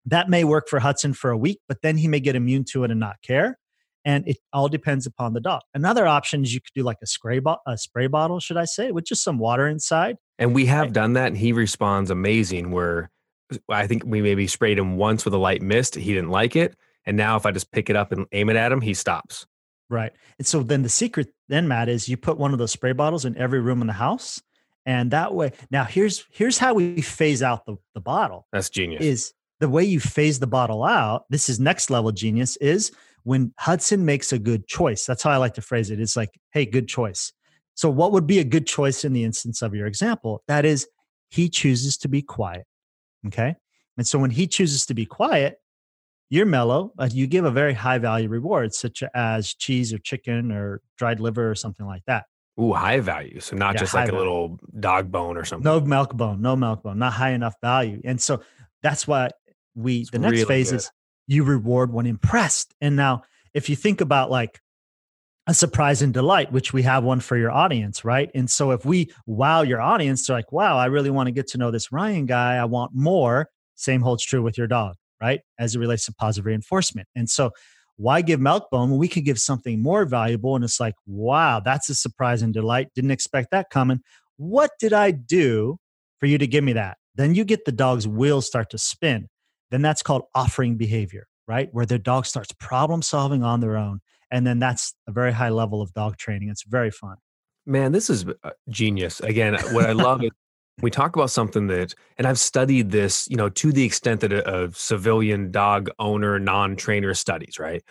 [0.06, 2.84] that may work for hudson for a week but then he may get immune to
[2.84, 3.58] it and not care
[4.06, 5.62] and it all depends upon the dog.
[5.74, 8.66] Another option is you could do like a spray bo- a spray bottle, should I
[8.66, 10.18] say, with just some water inside.
[10.40, 10.94] And we have right.
[10.94, 12.72] done that, and he responds amazing.
[12.72, 13.12] Where
[13.70, 16.76] I think we maybe sprayed him once with a light mist, he didn't like it,
[17.06, 19.46] and now if I just pick it up and aim it at him, he stops.
[19.90, 20.14] Right.
[20.38, 23.26] And so then the secret then Matt is you put one of those spray bottles
[23.26, 24.42] in every room in the house,
[24.86, 25.52] and that way.
[25.70, 28.48] Now here's here's how we phase out the the bottle.
[28.54, 29.04] That's genius.
[29.04, 31.26] Is the way you phase the bottle out.
[31.30, 32.56] This is next level genius.
[32.58, 32.92] Is
[33.24, 35.06] when Hudson makes a good choice.
[35.06, 36.00] That's how I like to phrase it.
[36.00, 37.34] It's like, hey, good choice.
[37.76, 40.44] So, what would be a good choice in the instance of your example?
[40.48, 40.88] That is,
[41.30, 42.66] he chooses to be quiet.
[43.28, 43.56] Okay.
[43.98, 45.58] And so, when he chooses to be quiet,
[46.32, 50.52] you're mellow, but you give a very high value reward, such as cheese or chicken
[50.52, 52.26] or dried liver or something like that.
[52.60, 53.40] Ooh, high value.
[53.42, 55.64] So, not yeah, just like a little dog bone or something.
[55.64, 58.02] No milk bone, no milk bone, not high enough value.
[58.06, 58.42] And so,
[58.82, 59.30] that's why
[59.76, 60.78] we, it's the next really phase good.
[60.78, 60.92] is
[61.28, 62.74] you reward when impressed.
[62.80, 64.60] And now, if you think about like
[65.48, 68.30] a surprise and delight, which we have one for your audience, right?
[68.34, 71.48] And so if we wow your audience, they're like, wow, I really want to get
[71.48, 72.56] to know this Ryan guy.
[72.56, 73.50] I want more.
[73.76, 75.42] Same holds true with your dog, right?
[75.60, 77.08] As it relates to positive reinforcement.
[77.16, 77.52] And so
[77.98, 80.56] why give milk bone when we could give something more valuable?
[80.56, 82.88] And it's like, wow, that's a surprise and delight.
[82.96, 84.02] Didn't expect that coming.
[84.38, 85.78] What did I do
[86.20, 86.98] for you to give me that?
[87.16, 89.28] Then you get the dog's wheels start to spin
[89.72, 91.70] then that's called offering behavior, right?
[91.72, 94.02] Where their dog starts problem solving on their own.
[94.30, 96.50] And then that's a very high level of dog training.
[96.50, 97.16] It's very fun.
[97.66, 99.20] Man, this is uh, genius.
[99.22, 100.32] Again, what I love is
[100.82, 104.34] we talk about something that, and I've studied this, you know, to the extent that
[104.34, 107.84] a, a civilian dog owner, non trainer studies, right?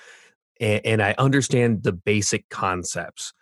[0.61, 3.33] And, and I understand the basic concepts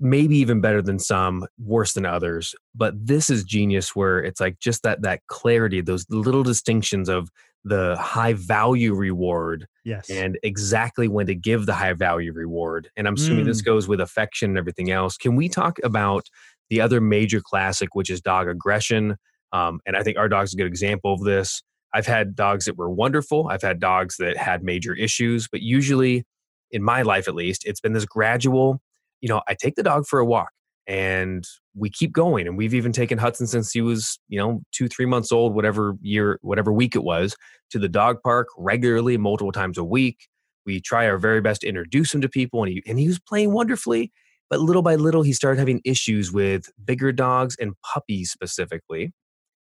[0.00, 4.58] maybe even better than some worse than others but this is genius where it's like
[4.58, 7.30] just that that clarity those little distinctions of
[7.64, 13.06] the high value reward yes and exactly when to give the high value reward and
[13.06, 13.48] i'm assuming mm.
[13.48, 16.26] this goes with affection and everything else can we talk about
[16.70, 19.16] the other major classic which is dog aggression
[19.52, 21.62] um, and i think our dog's a good example of this
[21.94, 26.24] i've had dogs that were wonderful i've had dogs that had major issues but usually
[26.70, 28.80] in my life at least it's been this gradual
[29.20, 30.50] you know, I take the dog for a walk
[30.86, 32.46] and we keep going.
[32.46, 35.94] And we've even taken Hudson since he was, you know, two, three months old, whatever
[36.00, 37.36] year, whatever week it was,
[37.70, 40.28] to the dog park regularly, multiple times a week.
[40.66, 43.18] We try our very best to introduce him to people, and he, and he was
[43.18, 44.12] playing wonderfully.
[44.50, 49.12] But little by little, he started having issues with bigger dogs and puppies specifically.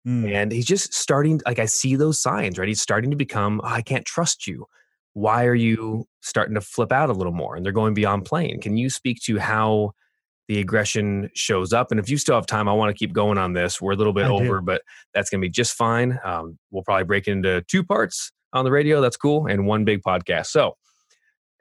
[0.07, 0.33] Mm.
[0.33, 2.67] And he's just starting, like, I see those signs, right?
[2.67, 4.65] He's starting to become, oh, I can't trust you
[5.13, 8.61] why are you starting to flip out a little more and they're going beyond playing
[8.61, 9.91] can you speak to how
[10.47, 13.37] the aggression shows up and if you still have time i want to keep going
[13.37, 14.65] on this we're a little bit I over do.
[14.65, 14.81] but
[15.13, 18.65] that's going to be just fine um, we'll probably break it into two parts on
[18.65, 20.75] the radio that's cool and one big podcast so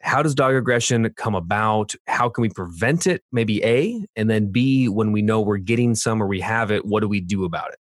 [0.00, 4.46] how does dog aggression come about how can we prevent it maybe a and then
[4.46, 7.44] b when we know we're getting some or we have it what do we do
[7.44, 7.78] about it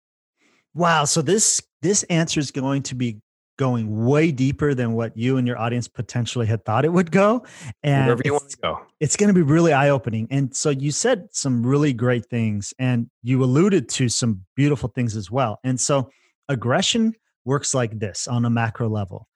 [0.74, 3.20] wow so this this answer is going to be
[3.60, 7.44] going way deeper than what you and your audience potentially had thought it would go.
[7.82, 8.80] And Wherever you want to go.
[9.00, 10.28] It's going to be really eye opening.
[10.30, 15.14] And so you said some really great things and you alluded to some beautiful things
[15.14, 15.60] as well.
[15.62, 16.08] And so
[16.48, 17.12] aggression
[17.44, 19.28] works like this on a macro level.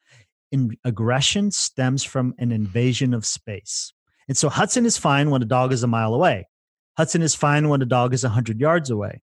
[0.54, 3.92] In, aggression stems from an invasion of space.
[4.28, 6.48] And so Hudson is fine when a dog is a mile away.
[6.96, 9.20] Hudson is fine when a dog is 100 yards away.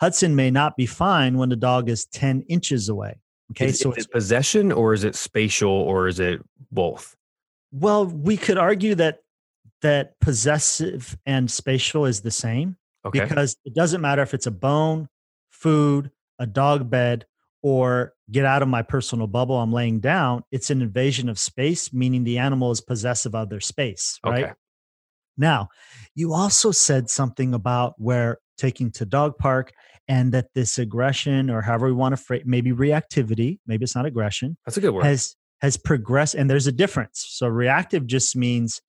[0.00, 3.20] Hudson may not be fine when the dog is 10 inches away.
[3.50, 6.40] Okay, is, so is it possession or is it spatial or is it
[6.72, 7.14] both?
[7.70, 9.18] Well, we could argue that
[9.82, 13.20] that possessive and spatial is the same okay.
[13.20, 15.08] because it doesn't matter if it's a bone,
[15.50, 17.26] food, a dog bed,
[17.64, 20.44] or get out of my personal bubble I'm laying down.
[20.52, 24.44] It's an invasion of space, meaning the animal is possessive of their space, right?
[24.44, 24.52] Okay.
[25.38, 25.68] Now,
[26.14, 29.72] you also said something about where taking to dog park
[30.08, 34.04] and that this aggression or however we want to phrase maybe reactivity maybe it's not
[34.04, 38.36] aggression that's a good word has has progressed and there's a difference so reactive just
[38.36, 38.80] means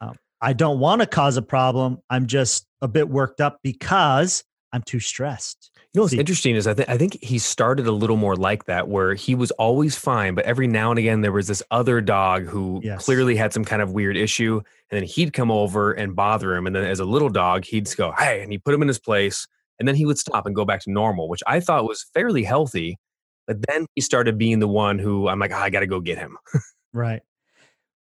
[0.00, 4.42] um, i don't want to cause a problem i'm just a bit worked up because
[4.74, 7.86] i'm too stressed you know what's See, interesting is I, th- I think he started
[7.86, 11.22] a little more like that where he was always fine but every now and again
[11.22, 13.04] there was this other dog who yes.
[13.04, 14.60] clearly had some kind of weird issue
[14.90, 17.88] and then he'd come over and bother him and then as a little dog he'd
[17.96, 19.46] go hey and he put him in his place
[19.78, 22.44] and then he would stop and go back to normal, which I thought was fairly
[22.44, 22.98] healthy.
[23.46, 26.00] But then he started being the one who I'm like, oh, I got to go
[26.00, 26.38] get him.
[26.92, 27.22] right.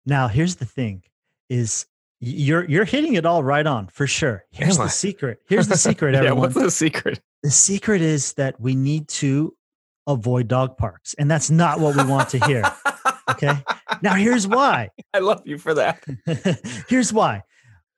[0.05, 1.03] Now, here's the thing:
[1.49, 1.85] is
[2.19, 4.45] you're you're hitting it all right on for sure.
[4.51, 5.39] Here's the secret.
[5.47, 6.15] Here's the secret.
[6.15, 6.37] Everyone.
[6.37, 7.21] yeah, what's the secret?
[7.43, 9.55] The secret is that we need to
[10.07, 12.63] avoid dog parks, and that's not what we want to hear.
[13.29, 13.53] okay.
[14.01, 14.89] Now, here's why.
[15.13, 16.03] I love you for that.
[16.89, 17.43] here's why.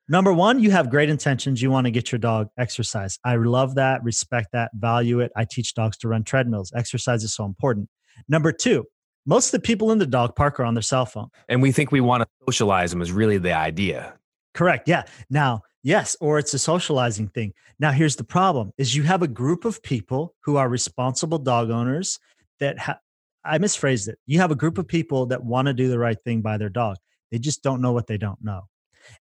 [0.08, 1.62] Number one, you have great intentions.
[1.62, 3.18] You want to get your dog exercise.
[3.24, 5.32] I love that, respect that, value it.
[5.36, 6.72] I teach dogs to run treadmills.
[6.76, 7.88] Exercise is so important.
[8.28, 8.84] Number two,
[9.26, 11.28] most of the people in the dog park are on their cell phone.
[11.48, 14.14] And we think we want to socialize them is really the idea.
[14.54, 14.88] Correct.
[14.88, 15.04] Yeah.
[15.30, 17.52] Now, yes, or it's a socializing thing.
[17.78, 21.70] Now, here's the problem is you have a group of people who are responsible dog
[21.70, 22.18] owners
[22.60, 22.98] that ha-
[23.44, 24.18] I misphrased it.
[24.26, 26.68] You have a group of people that want to do the right thing by their
[26.68, 26.96] dog.
[27.30, 28.68] They just don't know what they don't know.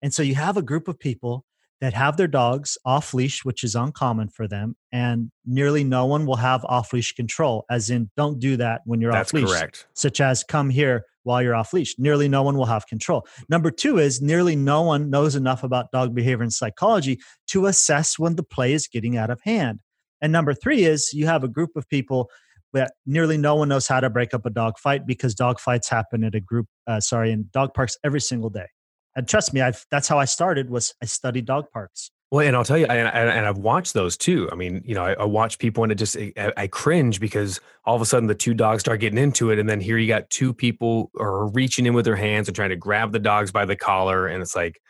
[0.02, 1.44] And so you have a group of people
[1.80, 6.26] that have their dogs off leash, which is uncommon for them, and nearly no one
[6.26, 9.48] will have off leash control, as in, don't do that when you're off leash.
[9.48, 9.86] correct.
[9.94, 11.94] Such as, come here while you're off leash.
[11.98, 13.26] Nearly no one will have control.
[13.48, 18.18] Number two is nearly no one knows enough about dog behavior and psychology to assess
[18.18, 19.80] when the play is getting out of hand.
[20.20, 22.30] And number three is you have a group of people
[22.72, 25.88] that nearly no one knows how to break up a dog fight because dog fights
[25.88, 28.66] happen at a group, uh, sorry, in dog parks every single day
[29.16, 30.70] and trust me, I've that's how I started.
[30.70, 32.10] Was I studied dog parks.
[32.30, 34.48] Well, and I'll tell you, and, and I've watched those too.
[34.52, 37.60] I mean, you know, I, I watch people and it just, I, I, cringe because
[37.84, 39.58] all of a sudden the two dogs start getting into it.
[39.58, 42.70] And then here you got two people are reaching in with their hands and trying
[42.70, 44.28] to grab the dogs by the collar.
[44.28, 44.80] And it's like,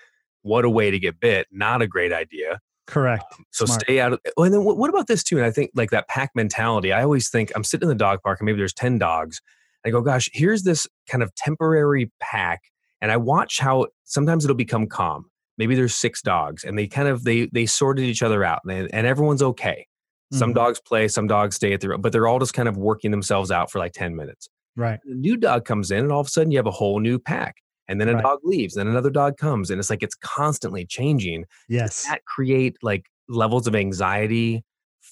[0.43, 1.47] what a way to get bit.
[1.51, 2.61] Not a great idea.
[2.87, 3.25] Correct.
[3.33, 3.81] Um, so Smart.
[3.81, 5.39] stay out of, oh, and then what, what about this too?
[5.39, 8.21] And I think like that pack mentality, I always think I'm sitting in the dog
[8.23, 9.41] park and maybe there's 10 dogs
[9.85, 12.62] I go, gosh, here's this kind of temporary pack.
[13.01, 15.26] And I watch how sometimes it'll become calm.
[15.59, 18.88] Maybe there's six dogs and they kind of they they sorted each other out and,
[18.88, 19.86] they, and everyone's okay.
[20.32, 20.57] Some mm-hmm.
[20.57, 23.51] dogs play, some dogs stay at the but they're all just kind of working themselves
[23.51, 24.48] out for like 10 minutes.
[24.76, 25.01] Right.
[25.05, 27.18] A new dog comes in and all of a sudden you have a whole new
[27.18, 27.57] pack.
[27.88, 28.22] And then a right.
[28.22, 31.44] dog leaves, then another dog comes, and it's like it's constantly changing.
[31.68, 32.03] Yes.
[32.03, 34.62] Does that create like levels of anxiety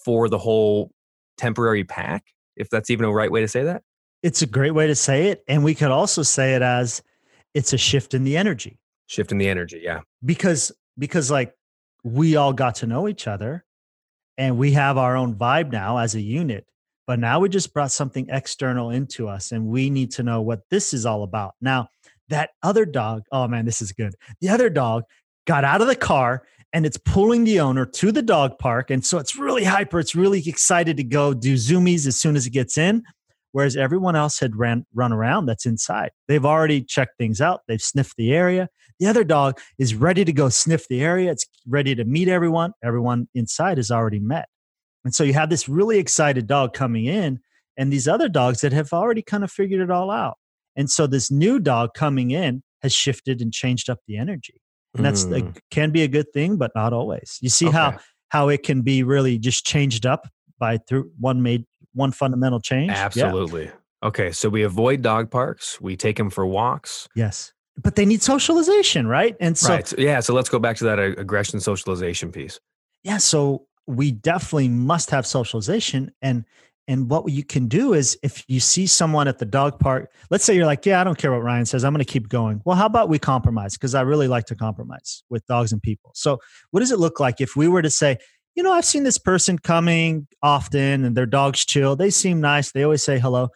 [0.04, 0.92] for the whole
[1.36, 2.22] temporary pack,
[2.56, 3.82] if that's even a right way to say that?
[4.22, 5.42] It's a great way to say it.
[5.48, 7.02] And we could also say it as
[7.54, 8.78] it's a shift in the energy.
[9.06, 10.00] Shift in the energy, yeah.
[10.24, 11.54] Because because like
[12.04, 13.64] we all got to know each other
[14.36, 16.66] and we have our own vibe now as a unit.
[17.06, 20.60] But now we just brought something external into us and we need to know what
[20.70, 21.54] this is all about.
[21.60, 21.88] Now,
[22.28, 24.14] that other dog, oh man, this is good.
[24.40, 25.04] The other dog
[25.46, 26.42] got out of the car
[26.74, 28.90] and it's pulling the owner to the dog park.
[28.90, 29.98] And so it's really hyper.
[29.98, 33.02] It's really excited to go do zoomies as soon as it gets in.
[33.52, 36.10] Whereas everyone else had ran run around that's inside.
[36.26, 37.60] They've already checked things out.
[37.66, 38.68] They've sniffed the area.
[39.00, 41.30] The other dog is ready to go sniff the area.
[41.30, 42.72] It's ready to meet everyone.
[42.82, 44.48] Everyone inside is already met.
[45.04, 47.38] And so you have this really excited dog coming in,
[47.76, 50.36] and these other dogs that have already kind of figured it all out.
[50.76, 54.60] And so this new dog coming in has shifted and changed up the energy.
[54.94, 55.56] And that's mm.
[55.70, 57.38] can be a good thing, but not always.
[57.40, 57.76] You see okay.
[57.76, 57.98] how
[58.30, 60.28] how it can be really just changed up
[60.58, 61.64] by through one made
[61.98, 62.90] one fundamental change.
[62.90, 63.66] Absolutely.
[63.66, 63.72] Yeah.
[64.02, 65.80] Okay, so we avoid dog parks.
[65.80, 67.08] We take them for walks.
[67.16, 69.36] Yes, but they need socialization, right?
[69.40, 69.98] And so, right.
[69.98, 70.20] yeah.
[70.20, 72.60] So let's go back to that uh, aggression socialization piece.
[73.02, 73.18] Yeah.
[73.18, 76.44] So we definitely must have socialization and
[76.88, 80.44] and what you can do is if you see someone at the dog park let's
[80.44, 82.60] say you're like yeah i don't care what ryan says i'm going to keep going
[82.64, 86.10] well how about we compromise because i really like to compromise with dogs and people
[86.14, 86.38] so
[86.70, 88.18] what does it look like if we were to say
[88.58, 92.72] you know i've seen this person coming often and their dogs chill they seem nice
[92.72, 93.48] they always say hello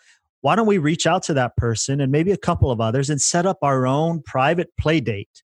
[0.42, 3.20] why don't we reach out to that person and maybe a couple of others and
[3.20, 5.42] set up our own private play date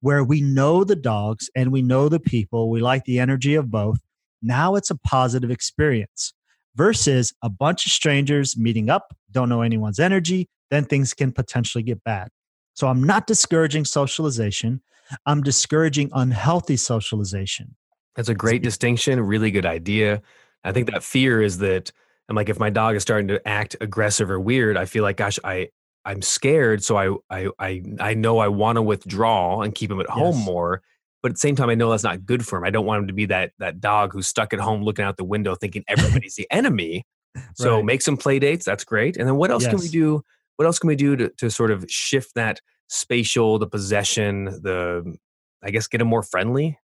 [0.00, 3.68] where we know the dogs and we know the people we like the energy of
[3.68, 3.98] both
[4.42, 6.32] now it's a positive experience
[6.76, 11.82] versus a bunch of strangers meeting up, don't know anyone's energy, then things can potentially
[11.82, 12.28] get bad.
[12.74, 14.80] So I'm not discouraging socialization.
[15.26, 17.76] I'm discouraging unhealthy socialization.
[18.16, 20.22] That's a great distinction, really good idea.
[20.64, 21.92] I think that fear is that
[22.28, 25.16] I'm like if my dog is starting to act aggressive or weird, I feel like
[25.16, 25.68] gosh, I
[26.04, 30.00] I'm scared, so I I I I know I want to withdraw and keep him
[30.00, 30.46] at home yes.
[30.46, 30.82] more
[31.22, 32.64] but at the same time, I know that's not good for him.
[32.64, 35.16] I don't want him to be that that dog who's stuck at home looking out
[35.16, 37.04] the window thinking everybody's the enemy.
[37.54, 37.84] So right.
[37.84, 38.64] make some play dates.
[38.64, 39.16] That's great.
[39.16, 39.70] And then what else yes.
[39.70, 40.22] can we do?
[40.56, 45.16] What else can we do to, to sort of shift that spatial, the possession, the
[45.62, 46.78] I guess get him more friendly?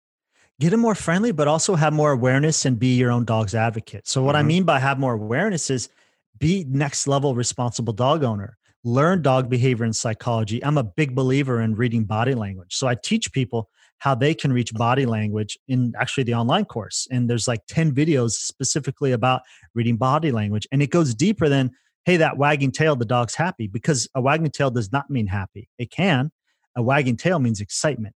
[0.59, 4.07] Get him more friendly, but also have more awareness and be your own dog's advocate.
[4.07, 4.39] So what mm-hmm.
[4.39, 5.89] I mean by have more awareness is
[6.37, 10.63] be next level responsible dog owner learn dog behavior and psychology.
[10.63, 12.75] I'm a big believer in reading body language.
[12.75, 17.07] So I teach people how they can reach body language in actually the online course.
[17.09, 19.41] And there's like 10 videos specifically about
[19.73, 20.67] reading body language.
[20.71, 21.71] And it goes deeper than,
[22.05, 25.67] hey, that wagging tail, the dog's happy, because a wagging tail does not mean happy.
[25.79, 26.31] It can.
[26.75, 28.15] A wagging tail means excitement.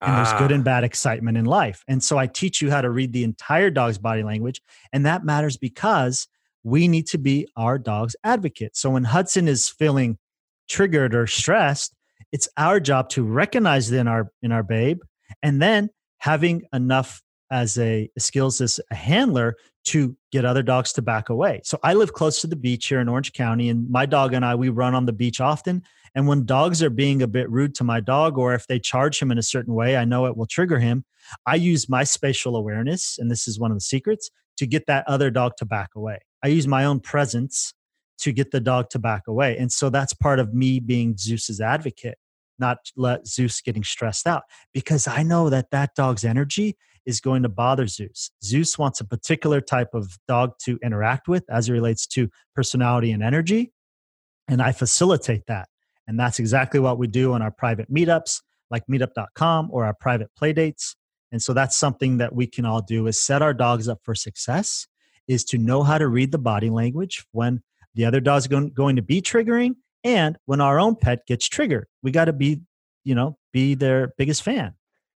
[0.00, 0.64] And there's good and ah.
[0.64, 1.82] bad excitement in life.
[1.88, 4.60] And so I teach you how to read the entire dog's body language.
[4.92, 6.28] And that matters because
[6.62, 8.76] we need to be our dog's advocate.
[8.76, 10.18] So when Hudson is feeling
[10.68, 11.94] triggered or stressed,
[12.32, 15.00] it's our job to recognize it in our in our babe
[15.42, 21.02] and then having enough as a skills as a handler to get other dogs to
[21.02, 21.60] back away.
[21.62, 24.44] So I live close to the beach here in Orange County and my dog and
[24.44, 25.82] I we run on the beach often
[26.14, 29.20] and when dogs are being a bit rude to my dog or if they charge
[29.20, 31.04] him in a certain way I know it will trigger him,
[31.46, 35.04] I use my spatial awareness and this is one of the secrets to get that
[35.08, 36.20] other dog to back away.
[36.42, 37.74] I use my own presence
[38.18, 39.56] to get the dog to back away.
[39.58, 42.18] And so that's part of me being Zeus's advocate
[42.58, 47.42] not let Zeus getting stressed out because I know that that dog's energy is going
[47.42, 48.30] to bother Zeus.
[48.42, 53.12] Zeus wants a particular type of dog to interact with as it relates to personality
[53.12, 53.72] and energy.
[54.48, 55.68] And I facilitate that.
[56.06, 60.30] And that's exactly what we do on our private meetups, like meetup.com or our private
[60.36, 60.96] play dates.
[61.32, 64.14] And so that's something that we can all do is set our dogs up for
[64.14, 64.86] success,
[65.26, 67.62] is to know how to read the body language when
[67.94, 72.10] the other dog's going to be triggering and when our own pet gets triggered we
[72.10, 72.60] got to be
[73.04, 74.74] you know be their biggest fan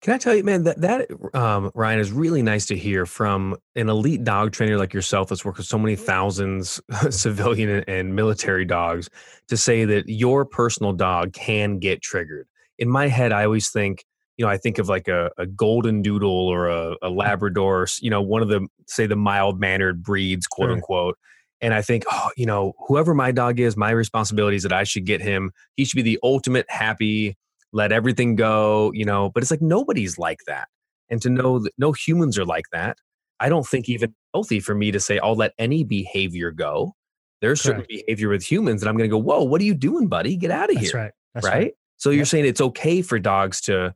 [0.05, 3.57] can I tell you, man, that that um, Ryan is really nice to hear from
[3.75, 6.79] an elite dog trainer like yourself that's worked with so many thousands
[7.09, 9.09] civilian and military dogs
[9.49, 12.47] to say that your personal dog can get triggered.
[12.79, 14.05] In my head, I always think,
[14.37, 18.11] you know, I think of like a, a golden doodle or a, a Labrador, you
[18.11, 20.75] know, one of the say the mild mannered breeds, quote sure.
[20.75, 21.19] unquote
[21.63, 24.85] And I think, oh, you know, whoever my dog is, my responsibility is that I
[24.85, 25.51] should get him.
[25.77, 27.39] He should be the ultimate happy,
[27.75, 29.31] let everything go, you know.
[29.31, 30.69] But it's like nobody's like that.
[31.11, 32.97] And to know that no humans are like that,
[33.41, 36.95] I don't think even healthy for me to say, I'll let any behavior go.
[37.43, 40.07] There's certain behavior with humans that I'm going to go, whoa, what are you doing,
[40.07, 40.37] buddy?
[40.37, 41.01] Get out of That's here.
[41.01, 41.13] Right.
[41.35, 41.55] That's right.
[41.55, 41.75] right.
[41.99, 43.95] So you're saying it's okay for dogs to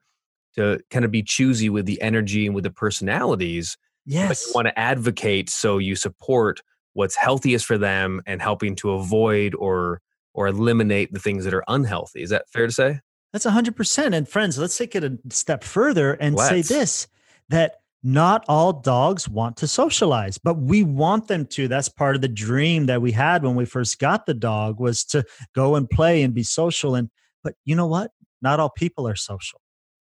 [0.57, 3.79] to kind of be choosy with the energy and with the personalities.
[4.05, 4.29] Yes.
[4.29, 6.61] But you want to advocate so you support
[6.95, 10.01] what's healthiest for them and helping to avoid or
[10.35, 12.23] or eliminate the things that are unhealthy.
[12.23, 13.01] Is that fair to say?
[13.33, 14.15] That's 100%.
[14.15, 16.49] And friends, let's take it a step further and let's.
[16.49, 17.09] say this
[17.51, 21.69] that not all dogs want to socialize, but we want them to.
[21.69, 25.05] That's part of the dream that we had when we first got the dog was
[25.07, 25.25] to
[25.55, 27.11] go and play and be social and
[27.45, 28.11] but you know what?
[28.43, 29.61] Not all people are social.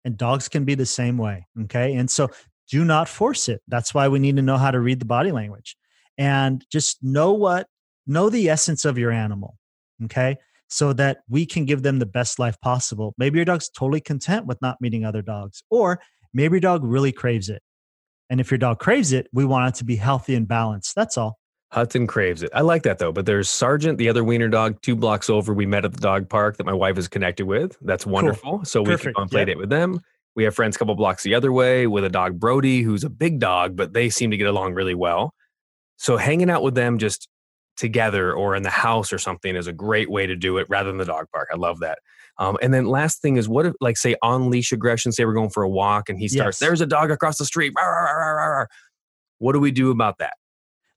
[0.05, 1.95] And dogs can be the same way, okay?
[1.95, 2.29] And so
[2.69, 3.61] do not force it.
[3.67, 5.75] That's why we need to know how to read the body language.
[6.17, 7.67] And just know what
[8.07, 9.57] know the essence of your animal,
[10.05, 10.37] okay?
[10.69, 13.13] So that we can give them the best life possible.
[13.17, 15.99] Maybe your dog's totally content with not meeting other dogs, or
[16.33, 17.61] maybe your dog really craves it.
[18.29, 20.95] And if your dog craves it, we want it to be healthy and balanced.
[20.95, 21.39] That's all.
[21.71, 22.49] Hudson craves it.
[22.53, 23.11] I like that though.
[23.11, 25.53] But there's Sergeant, the other wiener dog, two blocks over.
[25.53, 27.77] We met at the dog park that my wife is connected with.
[27.81, 28.57] That's wonderful.
[28.57, 28.65] Cool.
[28.65, 28.99] So Perfect.
[28.99, 29.47] we can go and play yep.
[29.47, 29.99] date with them.
[30.35, 33.09] We have friends a couple blocks the other way with a dog, Brody, who's a
[33.09, 35.33] big dog, but they seem to get along really well.
[35.97, 37.27] So hanging out with them just
[37.79, 40.89] together or in the house or something is a great way to do it rather
[40.89, 41.49] than the dog park.
[41.51, 41.99] I love that.
[42.37, 45.33] Um, and then last thing is what if like say on leash aggression, say we're
[45.33, 46.67] going for a walk and he starts, yes.
[46.67, 47.73] there's a dog across the street.
[49.39, 50.33] What do we do about that?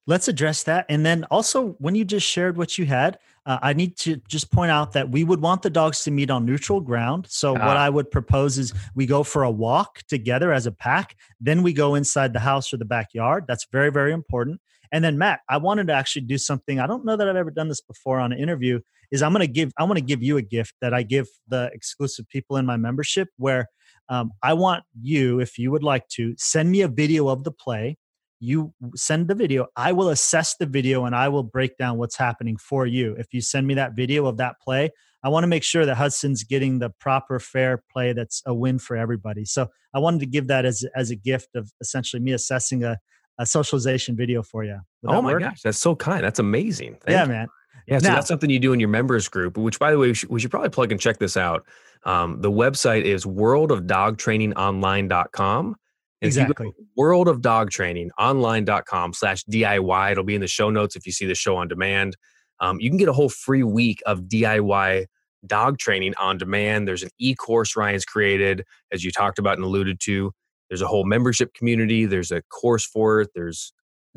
[0.07, 0.87] Let's address that.
[0.89, 4.53] And then also when you just shared what you had, uh, I need to just
[4.53, 7.27] point out that we would want the dogs to meet on neutral ground.
[7.29, 7.85] So, what ah.
[7.85, 11.73] I would propose is we go for a walk together as a pack, then we
[11.73, 13.45] go inside the house or the backyard.
[13.49, 14.61] That's very, very important.
[14.93, 16.79] And then Matt, I wanted to actually do something.
[16.79, 18.81] I don't know that I've ever done this before on an interview.
[19.11, 21.27] Is I'm going to give I want to give you a gift that I give
[21.49, 23.29] the exclusive people in my membership.
[23.37, 23.67] Where
[24.09, 27.51] um, I want you, if you would like to, send me a video of the
[27.51, 27.97] play.
[28.41, 29.67] You send the video.
[29.77, 33.15] I will assess the video and I will break down what's happening for you.
[33.19, 34.91] If you send me that video of that play,
[35.23, 38.79] I want to make sure that Hudson's getting the proper fair play that's a win
[38.79, 39.45] for everybody.
[39.45, 42.99] So I wanted to give that as as a gift of essentially me assessing a
[43.39, 44.81] a socialization video for you.
[45.03, 45.43] Would oh my work?
[45.43, 46.23] gosh, that's so kind.
[46.23, 46.99] That's amazing.
[47.05, 47.29] Thank yeah, you.
[47.29, 47.49] man.
[47.87, 49.59] Yeah, so now, that's something you do in your members group.
[49.59, 51.67] Which, by the way, we should, we should probably plug and check this out.
[52.05, 55.77] Um, the website is worldofdogtrainingonline.com.
[56.21, 56.73] And exactly.
[56.97, 60.13] worldofdogtrainingonline.com slash DIY.
[60.13, 62.17] It'll be in the show notes if you see the show on demand.
[62.61, 65.07] Um, you can get a whole free week of DIY
[65.47, 66.87] dog training on demand.
[66.87, 70.33] There's an e course Ryan's created, as you talked about and alluded to.
[70.73, 72.07] There's a whole membership community.
[72.07, 73.29] There's a course for it.
[73.35, 73.75] There's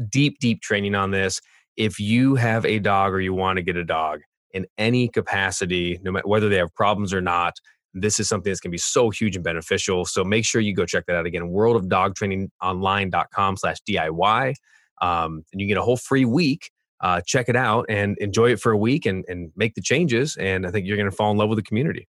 [0.10, 1.41] deep, deep training on this.
[1.76, 4.22] If you have a dog or you want to get a dog
[4.53, 7.56] in any capacity, no matter whether they have problems or not,
[7.93, 10.06] this is something that's going to be so huge and beneficial.
[10.06, 11.49] So make sure you go check that out again.
[11.49, 14.53] Worldofdogtrainingonline.com slash DIY.
[15.01, 16.72] Um, and you get a whole free week.
[17.01, 20.38] Uh, check it out and enjoy it for a week and, and make the changes.
[20.38, 22.08] And I think you're going to fall in love with the community.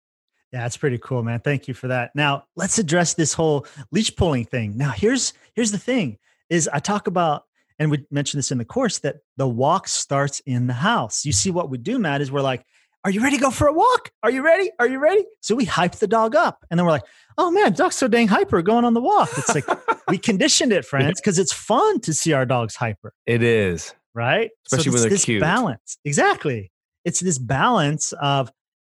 [0.51, 1.39] Yeah, that's pretty cool, man.
[1.39, 2.11] Thank you for that.
[2.13, 4.77] Now, let's address this whole leash pulling thing.
[4.77, 6.17] Now, here's here's the thing
[6.49, 7.43] is I talk about
[7.79, 11.25] and we mentioned this in the course that the walk starts in the house.
[11.25, 12.65] You see what we do, Matt, is we're like,
[13.05, 14.11] "Are you ready to go for a walk?
[14.23, 14.69] Are you ready?
[14.77, 17.05] Are you ready?" So we hype the dog up and then we're like,
[17.37, 19.65] "Oh man, dog's so dang hyper going on the walk." It's like
[20.09, 23.13] we conditioned it, friends, because it's fun to see our dogs hyper.
[23.25, 23.95] It is.
[24.13, 24.51] Right?
[24.65, 25.39] Especially so when they're this cute.
[25.39, 25.97] balance.
[26.03, 26.71] Exactly.
[27.05, 28.51] It's this balance of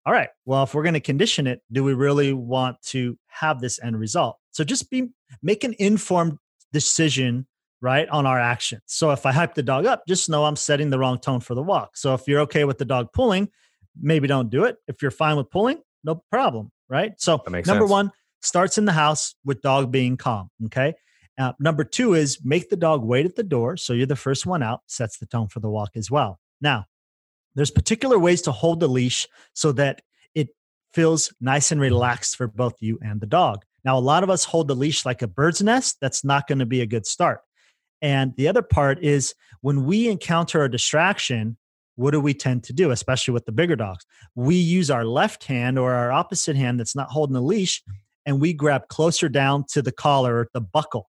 [0.05, 3.61] all right, well, if we're going to condition it, do we really want to have
[3.61, 4.37] this end result?
[4.51, 5.09] So just be
[5.41, 6.37] make an informed
[6.73, 7.47] decision,
[7.81, 8.81] right, on our actions.
[8.85, 11.55] So if I hype the dog up, just know I'm setting the wrong tone for
[11.55, 11.95] the walk.
[11.95, 13.49] So if you're okay with the dog pulling,
[13.99, 14.77] maybe don't do it.
[14.87, 17.13] If you're fine with pulling, no problem, right?
[17.17, 17.89] So number sense.
[17.89, 20.49] one starts in the house with dog being calm.
[20.65, 20.95] Okay.
[21.39, 23.77] Uh, number two is make the dog wait at the door.
[23.77, 26.39] So you're the first one out, sets the tone for the walk as well.
[26.61, 26.85] Now,
[27.55, 30.01] there's particular ways to hold the leash so that
[30.33, 30.49] it
[30.93, 33.63] feels nice and relaxed for both you and the dog.
[33.85, 35.97] Now, a lot of us hold the leash like a bird's nest.
[36.01, 37.41] That's not going to be a good start.
[38.01, 41.57] And the other part is when we encounter a distraction,
[41.95, 44.05] what do we tend to do, especially with the bigger dogs?
[44.35, 47.83] We use our left hand or our opposite hand that's not holding the leash
[48.25, 51.09] and we grab closer down to the collar or the buckle,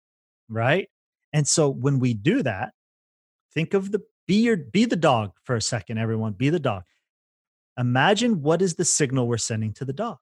[0.49, 0.89] right?
[1.31, 2.73] And so when we do that,
[3.53, 6.33] think of the be your be the dog for a second, everyone.
[6.33, 6.83] Be the dog.
[7.77, 10.17] Imagine what is the signal we're sending to the dog.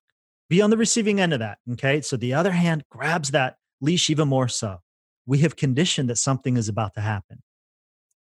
[0.50, 1.60] Be on the receiving end of that.
[1.74, 2.02] Okay.
[2.02, 4.78] So the other hand grabs that leash even more so.
[5.26, 7.42] We have conditioned that something is about to happen.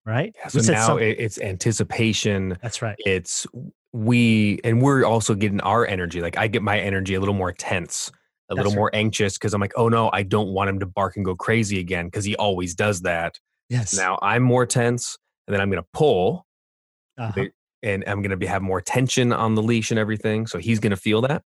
[0.06, 0.34] right?
[0.38, 2.56] Yeah, so now some, it's anticipation.
[2.62, 2.96] That's right.
[3.04, 3.46] It's
[3.92, 6.20] we, and we're also getting our energy.
[6.20, 8.10] Like I get my energy a little more tense,
[8.50, 8.76] a That's little right.
[8.76, 11.34] more anxious because I'm like, oh no, I don't want him to bark and go
[11.34, 13.38] crazy again because he always does that.
[13.68, 13.94] Yes.
[13.96, 15.16] Now I'm more tense,
[15.46, 16.46] and then I'm going to pull,
[17.18, 17.46] uh-huh.
[17.82, 20.46] and I'm going to be have more tension on the leash and everything.
[20.46, 21.42] So he's going to feel that.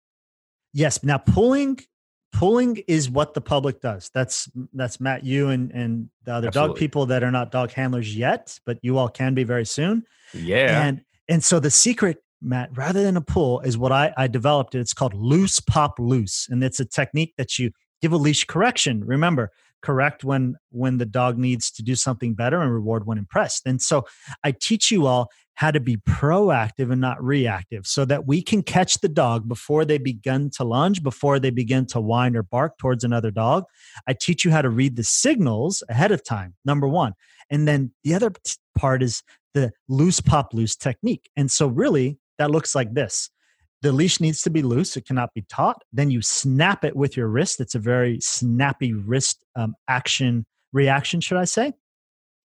[0.74, 1.04] Yes.
[1.04, 1.80] Now pulling
[2.34, 4.12] pulling is what the public does.
[4.14, 6.74] That's that's Matt, you and and the other Absolutely.
[6.74, 10.04] dog people that are not dog handlers yet, but you all can be very soon.
[10.34, 10.84] Yeah.
[10.86, 14.76] And and so the secret, Matt, rather than a pull, is what I I developed.
[14.76, 17.72] It's called loose pop loose, and it's a technique that you
[18.02, 19.04] give a leash correction.
[19.06, 23.64] Remember, correct when when the dog needs to do something better and reward when impressed.
[23.66, 24.06] And so
[24.44, 28.62] I teach you all how to be proactive and not reactive so that we can
[28.62, 32.78] catch the dog before they begin to lunge, before they begin to whine or bark
[32.78, 33.64] towards another dog.
[34.08, 37.14] I teach you how to read the signals ahead of time, number one.
[37.50, 38.34] And then the other
[38.78, 39.24] part is
[39.56, 41.30] the loose pop loose technique.
[41.36, 43.32] And so, really, that looks like this
[43.82, 45.82] the leash needs to be loose, it cannot be taut.
[45.94, 47.60] Then you snap it with your wrist.
[47.60, 51.74] It's a very snappy wrist um, action reaction, should I say?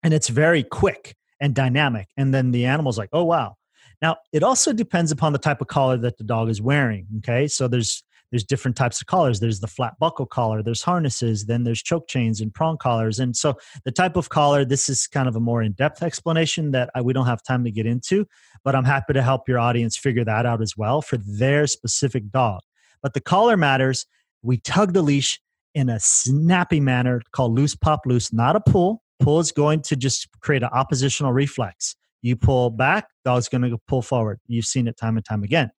[0.02, 2.08] And it's very quick and dynamic.
[2.16, 3.56] And then the animal's like, oh, wow.
[4.02, 7.06] Now, it also depends upon the type of collar that the dog is wearing.
[7.18, 7.48] Okay.
[7.48, 9.40] So there's there's different types of collars.
[9.40, 13.18] There's the flat buckle collar, there's harnesses, then there's choke chains and prong collars.
[13.18, 16.90] And so the type of collar, this is kind of a more in-depth explanation that
[16.94, 18.26] I, we don't have time to get into,
[18.64, 22.30] but I'm happy to help your audience figure that out as well for their specific
[22.30, 22.60] dog.
[23.02, 24.06] But the collar matters.
[24.42, 25.40] We tug the leash
[25.74, 29.02] in a snappy manner called loose pop loose, not a pull.
[29.20, 31.94] Pull is going to just create an oppositional reflex.
[32.22, 34.40] You pull back, dog's going to pull forward.
[34.46, 35.70] You've seen it time and time again.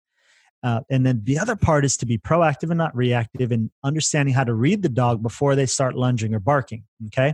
[0.63, 4.33] Uh, and then the other part is to be proactive and not reactive and understanding
[4.33, 6.83] how to read the dog before they start lunging or barking.
[7.07, 7.33] Okay.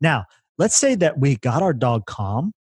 [0.00, 0.24] Now,
[0.58, 2.52] let's say that we got our dog calm.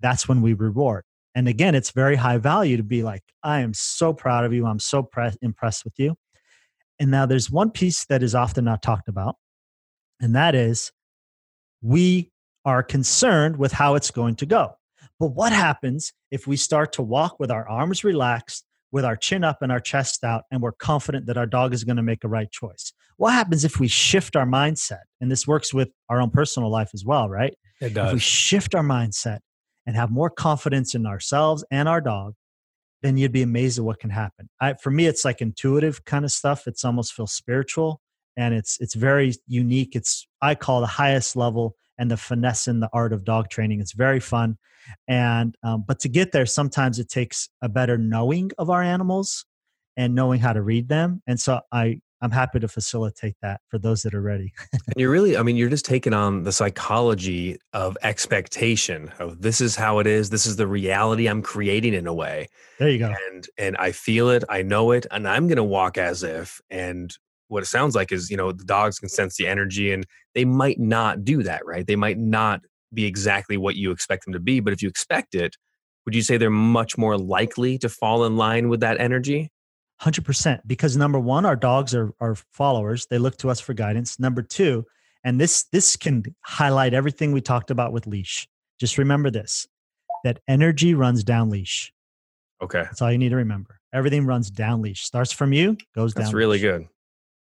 [0.00, 1.04] That's when we reward.
[1.34, 4.66] And again, it's very high value to be like, I am so proud of you.
[4.66, 6.16] I'm so pre- impressed with you.
[6.98, 9.36] And now there's one piece that is often not talked about,
[10.20, 10.92] and that is
[11.82, 12.30] we
[12.64, 14.76] are concerned with how it's going to go.
[15.20, 19.44] But what happens if we start to walk with our arms relaxed, with our chin
[19.44, 22.24] up and our chest out, and we're confident that our dog is going to make
[22.24, 22.92] a right choice?
[23.16, 25.02] What happens if we shift our mindset?
[25.20, 27.54] And this works with our own personal life as well, right?
[27.80, 28.08] It does.
[28.08, 29.40] If we shift our mindset
[29.86, 32.34] and have more confidence in ourselves and our dog,
[33.02, 34.48] then you'd be amazed at what can happen.
[34.60, 36.66] I, for me, it's like intuitive kind of stuff.
[36.66, 38.00] It's almost feels spiritual
[38.36, 39.96] and it's it's very unique.
[39.96, 43.80] It's I call the highest level and the finesse in the art of dog training.
[43.80, 44.58] It's very fun,
[45.08, 49.44] and um, but to get there, sometimes it takes a better knowing of our animals
[49.96, 51.22] and knowing how to read them.
[51.26, 54.52] And so I I'm happy to facilitate that for those that are ready.
[54.72, 59.60] and you're really, I mean, you're just taking on the psychology of expectation of this
[59.60, 60.30] is how it is.
[60.30, 62.48] This is the reality I'm creating in a way.
[62.78, 63.12] There you go.
[63.30, 66.60] And and I feel it, I know it, and I'm gonna walk as if.
[66.70, 67.14] And
[67.48, 70.44] what it sounds like is, you know, the dogs can sense the energy and they
[70.44, 71.86] might not do that, right?
[71.86, 72.60] They might not
[72.92, 74.60] be exactly what you expect them to be.
[74.60, 75.56] But if you expect it,
[76.04, 79.50] would you say they're much more likely to fall in line with that energy?
[80.02, 83.06] 100% because number one our dogs are, are followers.
[83.08, 84.20] They look to us for guidance.
[84.20, 84.84] Number two
[85.24, 88.46] and this this can highlight everything we talked about with leash.
[88.78, 89.66] Just remember this
[90.22, 91.92] that energy runs down leash.
[92.62, 92.82] Okay.
[92.82, 93.80] That's all you need to remember.
[93.92, 95.02] Everything runs down leash.
[95.02, 96.86] Starts from you goes down that's really good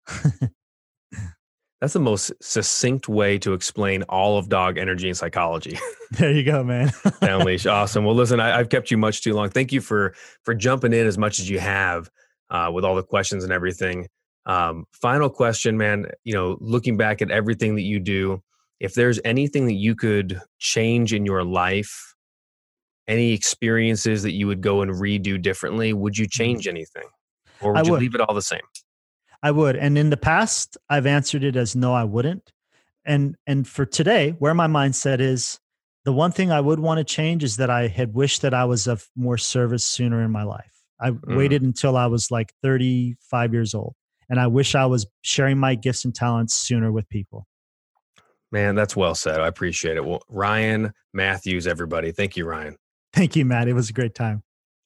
[1.81, 5.79] that's the most succinct way to explain all of dog energy and psychology
[6.13, 6.91] there you go man
[7.21, 10.15] down leash awesome well listen I, i've kept you much too long thank you for
[10.45, 12.11] for jumping in as much as you have
[12.53, 14.07] uh, with all the questions and everything.
[14.47, 16.07] Um, final question, man.
[16.23, 18.43] You know, looking back at everything that you do,
[18.79, 22.15] if there's anything that you could change in your life,
[23.09, 26.43] any experiences that you would go and redo differently, would you mm-hmm.
[26.43, 27.09] change anything,
[27.61, 28.61] or would, would you leave it all the same?
[29.43, 29.77] I would.
[29.77, 32.53] And in the past, I've answered it as no, I wouldn't.
[33.05, 35.59] And and for today, where my mindset is,
[36.05, 38.65] the one thing I would want to change is that I had wished that I
[38.65, 40.73] was of more service sooner in my life.
[41.01, 41.37] I mm.
[41.37, 43.95] waited until I was like 35 years old.
[44.29, 47.47] And I wish I was sharing my gifts and talents sooner with people.
[48.53, 49.41] Man, that's well said.
[49.41, 50.05] I appreciate it.
[50.05, 52.13] Well, Ryan Matthews, everybody.
[52.13, 52.77] Thank you, Ryan.
[53.13, 53.69] Thank you, Matt.
[53.69, 54.43] It was a great time.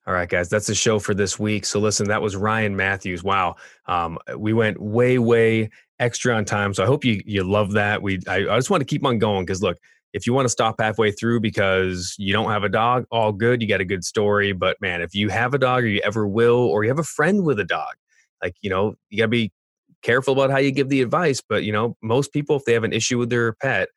[0.07, 1.67] All right, guys, that's the show for this week.
[1.67, 3.25] So listen, that was Ryan Matthews.
[3.25, 6.75] Wow, um, we went way, way extra on time.
[6.75, 8.03] So I hope you you love that.
[8.03, 9.79] We I, I just want to keep on going because look,
[10.13, 13.61] if you want to stop halfway through because you don't have a dog, all good.
[13.61, 14.53] You got a good story.
[14.53, 17.05] But man, if you have a dog or you ever will, or you have a
[17.05, 17.95] friend with a dog,
[18.43, 19.53] like, you know, you got to be
[20.03, 21.43] careful about how you give the advice.
[21.47, 23.89] But, you know, most people, if they have an issue with their pet,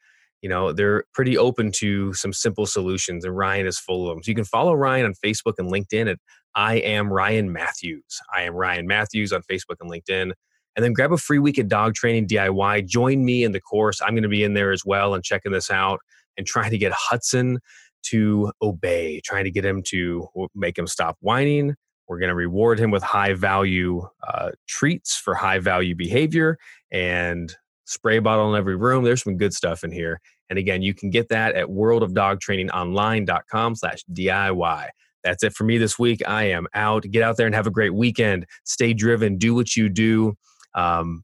[0.41, 4.23] you know, they're pretty open to some simple solutions, and Ryan is full of them.
[4.23, 6.17] So you can follow Ryan on Facebook and LinkedIn at
[6.55, 8.21] I am Ryan Matthews.
[8.33, 10.31] I am Ryan Matthews on Facebook and LinkedIn.
[10.75, 12.87] And then grab a free week of dog training DIY.
[12.87, 14.01] Join me in the course.
[14.01, 15.99] I'm going to be in there as well and checking this out
[16.37, 17.59] and trying to get Hudson
[18.03, 21.75] to obey, trying to get him to make him stop whining.
[22.07, 26.57] We're going to reward him with high value uh, treats for high value behavior
[26.91, 27.55] and
[27.89, 29.03] spray bottle in every room.
[29.03, 30.21] There's some good stuff in here.
[30.49, 34.87] And again, you can get that at worldofdogtrainingonline.com slash DIY.
[35.23, 36.21] That's it for me this week.
[36.27, 37.03] I am out.
[37.09, 38.45] Get out there and have a great weekend.
[38.63, 39.37] Stay driven.
[39.37, 40.35] Do what you do.
[40.75, 41.23] Um,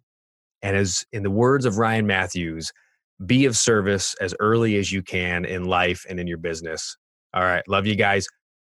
[0.61, 2.71] and as in the words of Ryan Matthews,
[3.25, 6.97] be of service as early as you can in life and in your business.
[7.33, 7.63] All right.
[7.67, 8.27] Love you guys.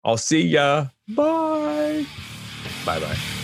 [0.05, 0.87] I'll see ya.
[1.09, 2.05] Bye.
[2.85, 3.36] Bye bye.